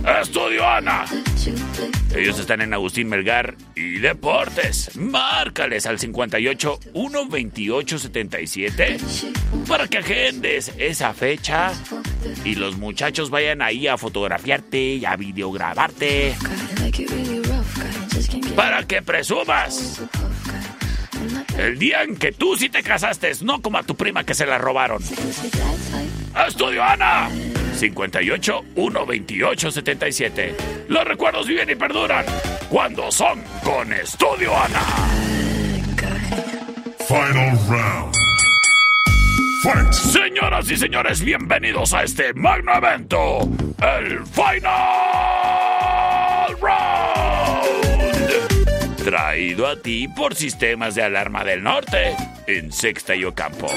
Estudio 0.05 0.67
Ana. 0.67 1.05
Ellos 2.15 2.39
están 2.39 2.61
en 2.61 2.75
Agustín 2.75 3.09
Melgar 3.09 3.55
y 3.75 3.99
Deportes. 3.99 4.97
Márcales 4.97 5.87
al 5.87 5.99
58 5.99 6.81
128 6.93 7.99
77 7.99 8.97
para 9.69 9.87
que 9.87 9.99
agendes 9.99 10.73
esa 10.77 11.15
fecha 11.15 11.73
y 12.45 12.57
los 12.57 12.77
muchachos 12.77 13.31
vayan 13.31 13.63
ahí 13.63 13.87
a 13.87 13.97
fotografiarte 13.97 14.95
y 14.97 15.05
a 15.05 15.17
videograbarte 15.17 16.35
para 18.57 18.87
que 18.87 19.03
presumas. 19.03 20.03
El 21.57 21.79
día 21.79 22.03
en 22.03 22.17
que 22.17 22.33
tú 22.33 22.57
sí 22.57 22.69
te 22.69 22.83
casaste, 22.83 23.33
no 23.43 23.63
como 23.63 23.79
a 23.79 23.83
tu 23.85 23.95
prima 23.95 24.25
que 24.25 24.35
se 24.35 24.47
la 24.47 24.59
robaron. 24.59 25.03
Estudio 26.47 26.83
Ana. 26.83 27.29
58 27.75 28.65
128 28.75 29.71
77. 29.71 30.55
Los 30.89 31.05
recuerdos 31.05 31.47
viven 31.47 31.71
y 31.71 31.75
perduran 31.75 32.25
cuando 32.69 33.11
son 33.11 33.43
con 33.63 33.93
Estudio 33.93 34.57
Ana. 34.57 34.81
Final 37.07 37.59
round. 37.69 38.15
Fight. 39.63 39.93
Señoras 39.93 40.69
y 40.71 40.77
señores, 40.77 41.23
bienvenidos 41.23 41.95
a 41.95 42.03
este 42.03 42.35
magno 42.35 42.73
evento, 42.75 43.49
el 43.81 44.27
Final 44.27 44.57
Round. 46.61 47.73
Traído 49.05 49.69
a 49.69 49.77
ti 49.81 50.09
por 50.09 50.35
Sistemas 50.35 50.97
de 50.97 51.03
Alarma 51.03 51.45
del 51.45 51.63
Norte, 51.63 52.17
en 52.47 52.73
Sexta 52.73 53.15
y 53.15 53.25
Ocampo. 53.25 53.69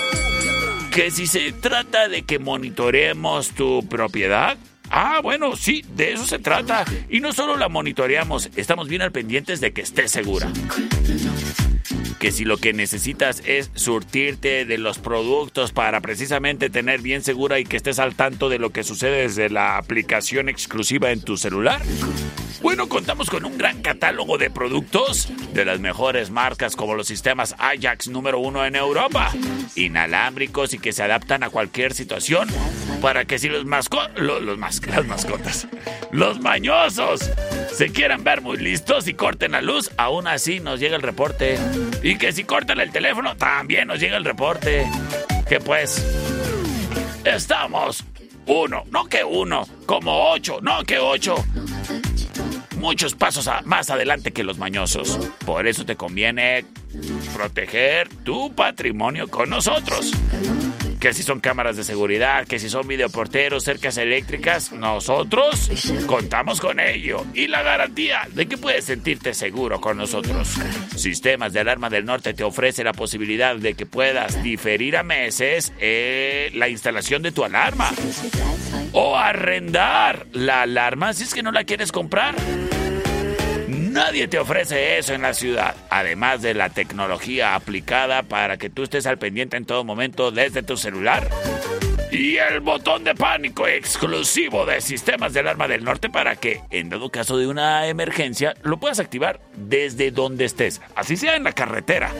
Que 0.95 1.11
si 1.11 1.27
se 1.27 1.51
trata 1.51 2.07
de 2.07 2.21
que 2.21 2.39
monitoreemos 2.39 3.49
tu 3.49 3.85
propiedad, 3.89 4.57
Ah, 4.89 5.19
bueno, 5.21 5.55
sí, 5.55 5.83
de 5.95 6.13
eso 6.13 6.25
se 6.25 6.39
trata. 6.39 6.85
Y 7.09 7.19
no 7.19 7.33
solo 7.33 7.57
la 7.57 7.67
monitoreamos, 7.67 8.51
estamos 8.55 8.87
bien 8.87 9.01
al 9.01 9.11
pendientes 9.11 9.59
de 9.59 9.73
que 9.73 9.81
esté 9.81 10.07
segura. 10.07 10.47
Que 12.19 12.31
si 12.31 12.45
lo 12.45 12.57
que 12.57 12.73
necesitas 12.73 13.43
es 13.45 13.71
surtirte 13.75 14.65
de 14.65 14.77
los 14.77 14.97
productos 14.97 15.71
para 15.71 16.01
precisamente 16.01 16.69
tener 16.69 17.01
bien 17.01 17.23
segura 17.23 17.59
y 17.59 17.65
que 17.65 17.77
estés 17.77 17.99
al 17.99 18.15
tanto 18.15 18.49
de 18.49 18.59
lo 18.59 18.71
que 18.71 18.83
sucede 18.83 19.23
desde 19.23 19.49
la 19.49 19.77
aplicación 19.77 20.49
exclusiva 20.49 21.11
en 21.11 21.21
tu 21.21 21.37
celular. 21.37 21.81
Bueno, 22.61 22.89
contamos 22.89 23.29
con 23.29 23.45
un 23.45 23.57
gran 23.57 23.81
catálogo 23.81 24.37
de 24.37 24.49
productos 24.49 25.29
de 25.53 25.65
las 25.65 25.79
mejores 25.79 26.31
marcas 26.31 26.75
como 26.75 26.95
los 26.95 27.05
sistemas 27.05 27.55
Ajax 27.59 28.07
número 28.07 28.39
uno 28.39 28.65
en 28.65 28.75
Europa, 28.75 29.31
inalámbricos 29.75 30.73
y 30.73 30.79
que 30.79 30.91
se 30.91 31.03
adaptan 31.03 31.43
a 31.43 31.51
cualquier 31.51 31.93
situación 31.93 32.49
para 33.01 33.25
que 33.25 33.37
si 33.37 33.49
los 33.49 33.65
los 34.15 34.43
las 34.43 35.05
mascotas, 35.05 35.67
los 36.11 36.39
mañosos 36.39 37.29
se 37.71 37.89
quieran 37.91 38.23
ver 38.23 38.41
muy 38.41 38.57
listos 38.57 39.07
y 39.07 39.13
corten 39.13 39.51
la 39.51 39.61
luz, 39.61 39.91
aún 39.97 40.27
así 40.27 40.59
nos 40.59 40.79
llega 40.79 40.95
el 40.95 41.01
reporte. 41.01 41.59
Y 42.05 42.19
que 42.19 42.31
si 42.31 42.43
cortan 42.43 42.79
el 42.79 42.91
teléfono, 42.91 43.35
también 43.35 43.87
nos 43.87 43.99
llega 43.99 44.15
el 44.15 44.23
reporte. 44.23 44.87
Que 45.49 45.59
pues, 45.59 46.05
estamos 47.23 48.03
uno, 48.45 48.83
no 48.91 49.05
que 49.05 49.23
uno, 49.23 49.67
como 49.87 50.29
ocho, 50.29 50.59
no 50.61 50.83
que 50.83 50.99
ocho 50.99 51.35
muchos 52.85 53.15
pasos 53.15 53.49
más 53.63 53.89
adelante 53.89 54.31
que 54.31 54.43
los 54.43 54.59
mañosos. 54.59 55.17
Por 55.43 55.65
eso 55.65 55.85
te 55.85 55.95
conviene 55.95 56.65
proteger 57.33 58.07
tu 58.23 58.53
patrimonio 58.53 59.27
con 59.27 59.49
nosotros. 59.49 60.11
Que 61.05 61.13
si 61.13 61.21
son 61.21 61.39
cámaras 61.39 61.77
de 61.77 61.83
seguridad, 61.83 62.47
que 62.47 62.57
si 62.57 62.67
son 62.67 62.87
videoporteros, 62.87 63.63
cercas 63.63 63.95
eléctricas, 63.97 64.71
nosotros 64.71 65.69
contamos 66.07 66.59
con 66.59 66.79
ello. 66.79 67.23
Y 67.35 67.45
la 67.45 67.61
garantía 67.61 68.27
de 68.33 68.47
que 68.47 68.57
puedes 68.57 68.85
sentirte 68.85 69.35
seguro 69.35 69.79
con 69.79 69.97
nosotros. 69.97 70.55
Sistemas 70.95 71.53
de 71.53 71.59
Alarma 71.59 71.91
del 71.91 72.05
Norte 72.05 72.33
te 72.33 72.43
ofrece 72.43 72.83
la 72.83 72.91
posibilidad 72.91 73.55
de 73.55 73.75
que 73.75 73.85
puedas 73.85 74.41
diferir 74.41 74.97
a 74.97 75.03
meses 75.03 75.73
eh, 75.77 76.49
la 76.55 76.69
instalación 76.69 77.21
de 77.21 77.31
tu 77.31 77.43
alarma. 77.43 77.91
O 78.91 79.15
arrendar 79.15 80.25
la 80.31 80.63
alarma 80.63 81.13
si 81.13 81.25
es 81.25 81.35
que 81.35 81.43
no 81.43 81.51
la 81.51 81.65
quieres 81.65 81.91
comprar. 81.91 82.33
Nadie 83.95 84.27
te 84.27 84.37
ofrece 84.37 84.97
eso 84.97 85.13
en 85.13 85.21
la 85.21 85.33
ciudad, 85.33 85.73
además 85.89 86.41
de 86.41 86.53
la 86.53 86.69
tecnología 86.69 87.55
aplicada 87.55 88.23
para 88.23 88.57
que 88.57 88.69
tú 88.69 88.83
estés 88.83 89.05
al 89.05 89.17
pendiente 89.17 89.55
en 89.55 89.63
todo 89.63 89.85
momento 89.85 90.31
desde 90.31 90.63
tu 90.63 90.75
celular. 90.75 91.29
Y 92.11 92.35
el 92.35 92.59
botón 92.59 93.05
de 93.05 93.15
pánico 93.15 93.65
exclusivo 93.65 94.65
de 94.65 94.81
Sistemas 94.81 95.31
de 95.31 95.39
Alarma 95.39 95.69
del 95.69 95.85
Norte 95.85 96.09
para 96.09 96.35
que, 96.35 96.59
en 96.71 96.89
dado 96.89 97.09
caso 97.09 97.37
de 97.37 97.47
una 97.47 97.87
emergencia, 97.87 98.53
lo 98.63 98.81
puedas 98.81 98.99
activar 98.99 99.39
desde 99.55 100.11
donde 100.11 100.43
estés, 100.43 100.81
así 100.97 101.15
sea 101.15 101.37
en 101.37 101.45
la 101.45 101.53
carretera. 101.53 102.11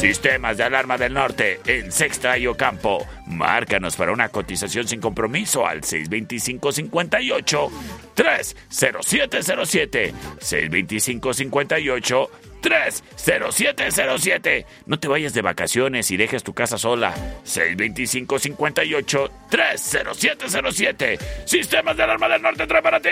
Sistemas 0.00 0.56
de 0.56 0.64
Alarma 0.64 0.96
del 0.96 1.12
Norte 1.12 1.60
en 1.66 1.92
Sexta 1.92 2.38
y 2.38 2.46
Ocampo. 2.46 3.06
Márcanos 3.26 3.96
para 3.96 4.12
una 4.12 4.30
cotización 4.30 4.88
sin 4.88 4.98
compromiso 4.98 5.66
al 5.66 5.82
625-58 5.82 7.70
30707 8.14 10.14
625-58 10.40 12.28
30707 12.62 14.66
No 14.86 14.98
te 14.98 15.06
vayas 15.06 15.34
de 15.34 15.42
vacaciones 15.42 16.10
y 16.10 16.16
dejes 16.16 16.44
tu 16.44 16.54
casa 16.54 16.78
sola. 16.78 17.14
625-58 17.44 19.30
30707 19.50 21.18
Sistemas 21.44 21.94
de 21.98 22.02
Alarma 22.02 22.26
del 22.26 22.40
Norte 22.40 22.66
trae 22.66 22.80
para 22.80 23.00
ti 23.00 23.10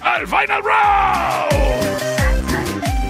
al 0.00 0.26
Final 0.26 0.62
Round. 0.64 2.45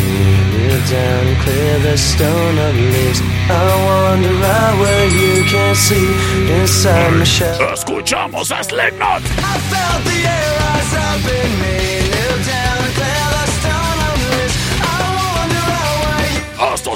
kneel 0.51 0.79
down 0.91 1.27
and 1.27 1.37
clear 1.41 1.79
the 1.79 1.97
stone 1.97 2.59
of 2.59 2.75
leaves. 2.75 3.21
I 3.49 3.85
wander 3.85 4.43
out 4.45 4.77
where 4.77 5.07
you 5.07 5.43
can't 5.45 5.75
see 5.77 6.13
inside 6.61 7.13
my 7.17 7.23
shell. 7.23 7.73
Escuchamos 7.73 8.51
a 8.51 8.61
Slipknot. 8.61 9.23
I 9.23 9.57
felt 9.71 10.03
the 10.03 10.27
air 10.27 10.59
rise 10.59 10.93
up 10.93 11.25
in 11.25 11.59
me, 11.61 11.88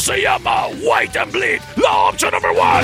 you 0.06 0.14
Esto 0.14 0.16
se 0.16 0.22
llama 0.22 0.68
White 0.82 1.18
and 1.18 1.32
Bleed, 1.32 1.62
la 1.78 2.10
opción 2.10 2.32
number 2.32 2.51
one. 2.51 2.84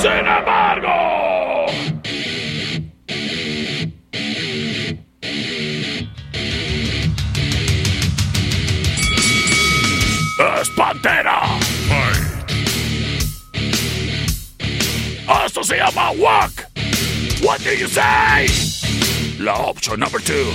Sin 0.00 0.26
embargo, 0.26 1.66
es 10.60 10.70
Pantera. 10.70 11.42
Esto 15.46 15.62
se 15.62 15.76
llama 15.76 16.10
Walk. 16.12 16.67
What 17.40 17.62
do 17.62 17.70
you 17.70 17.86
say? 17.86 18.48
La 19.38 19.54
opción 19.54 20.00
number 20.00 20.18
two. 20.18 20.50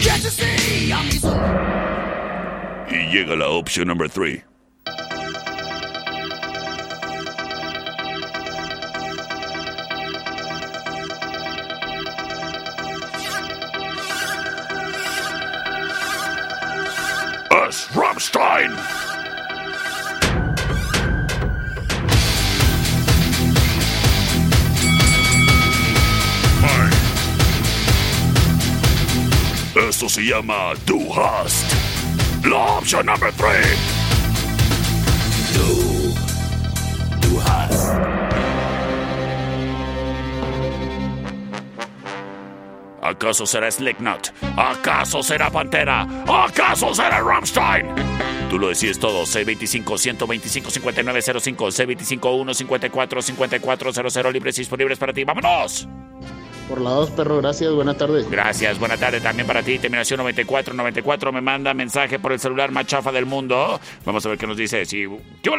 Can't 0.00 0.24
you 0.24 0.30
see? 0.30 0.92
I'm 0.92 1.10
so 1.10 1.34
Y 2.90 3.10
llega 3.12 3.36
la 3.36 3.48
opción 3.48 3.88
number 3.88 4.08
three. 4.08 4.42
Llama 30.44 30.74
Du. 30.86 31.00
La 32.48 32.78
opción 32.78 33.04
number 33.06 33.32
3. 33.32 33.56
Du. 35.54 36.14
Du 37.20 37.40
Hast. 37.40 37.94
¿Acaso 43.00 43.46
será 43.46 43.70
Slipknot? 43.70 44.34
¿Acaso 44.56 45.22
será 45.22 45.50
Pantera? 45.50 46.06
¿Acaso 46.26 46.92
será 46.94 47.20
Rammstein? 47.20 47.86
Tú 48.50 48.58
lo 48.58 48.68
decides 48.68 48.98
todo. 48.98 49.22
C25-125-5905. 49.24 52.20
C25-154-5400. 52.20 54.32
Libres 54.32 54.58
y 54.58 54.62
disponibles 54.62 54.98
para 54.98 55.12
ti. 55.12 55.24
¡Vámonos! 55.24 55.86
Por 56.68 56.80
la 56.80 56.90
2, 56.90 57.10
perro, 57.10 57.38
gracias, 57.42 57.70
buenas 57.72 57.98
tardes. 57.98 58.30
Gracias, 58.30 58.78
buena 58.78 58.96
tarde 58.96 59.20
también 59.20 59.46
para 59.46 59.62
ti. 59.62 59.78
Terminación 59.78 60.18
9494 60.18 61.32
me 61.32 61.40
manda 61.42 61.74
mensaje 61.74 62.18
por 62.18 62.32
el 62.32 62.40
celular 62.40 62.70
más 62.70 62.86
chafa 62.86 63.12
del 63.12 63.26
mundo. 63.26 63.78
Vamos 64.06 64.24
a 64.24 64.30
ver 64.30 64.38
qué 64.38 64.46
nos 64.46 64.56
dice. 64.56 64.84
Sí, 64.86 65.06
¿Qué? 65.42 65.50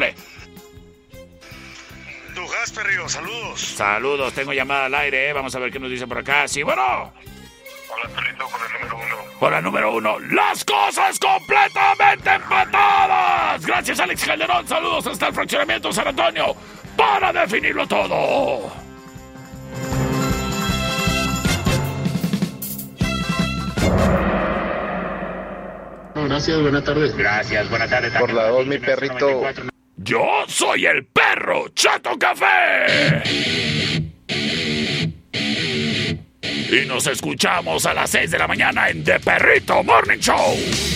Dujas, 2.34 2.72
perrillo, 2.72 3.08
saludos. 3.08 3.60
Saludos, 3.60 4.32
tengo 4.32 4.52
llamada 4.52 4.86
al 4.86 4.94
aire. 4.94 5.30
eh. 5.30 5.32
Vamos 5.32 5.54
a 5.54 5.58
ver 5.60 5.70
qué 5.70 5.78
nos 5.78 5.90
dice 5.90 6.06
por 6.08 6.18
acá. 6.18 6.48
Sí, 6.48 6.62
bueno. 6.64 6.82
Hola, 6.82 8.08
perrito, 8.14 8.44
con 8.46 8.60
el 8.60 8.72
número 8.90 8.96
uno. 8.96 9.16
Hola, 9.40 9.60
número 9.62 9.94
uno. 9.94 10.18
Las 10.18 10.64
cosas 10.64 11.18
completamente 11.20 12.30
empatadas. 12.34 13.64
Gracias, 13.64 14.00
Alex 14.00 14.24
Calderón. 14.24 14.66
Saludos 14.66 15.06
hasta 15.06 15.28
el 15.28 15.34
fraccionamiento 15.34 15.92
San 15.92 16.08
Antonio 16.08 16.54
para 16.96 17.32
definirlo 17.32 17.86
todo. 17.86 18.85
Gracias, 26.28 26.60
buenas 26.60 26.84
tardes. 26.84 27.16
Gracias, 27.16 27.70
buena 27.70 27.88
tarde. 27.88 28.10
Por 28.18 28.32
la 28.32 28.48
2, 28.48 28.66
mi 28.66 28.78
perrito. 28.78 29.42
Yo 29.96 30.26
soy 30.48 30.86
el 30.86 31.06
perro 31.06 31.68
Chato 31.68 32.18
Café. 32.18 33.22
Y 36.68 36.84
nos 36.86 37.06
escuchamos 37.06 37.86
a 37.86 37.94
las 37.94 38.10
6 38.10 38.30
de 38.32 38.38
la 38.38 38.48
mañana 38.48 38.88
en 38.88 39.04
The 39.04 39.20
Perrito 39.20 39.84
Morning 39.84 40.18
Show. 40.18 40.95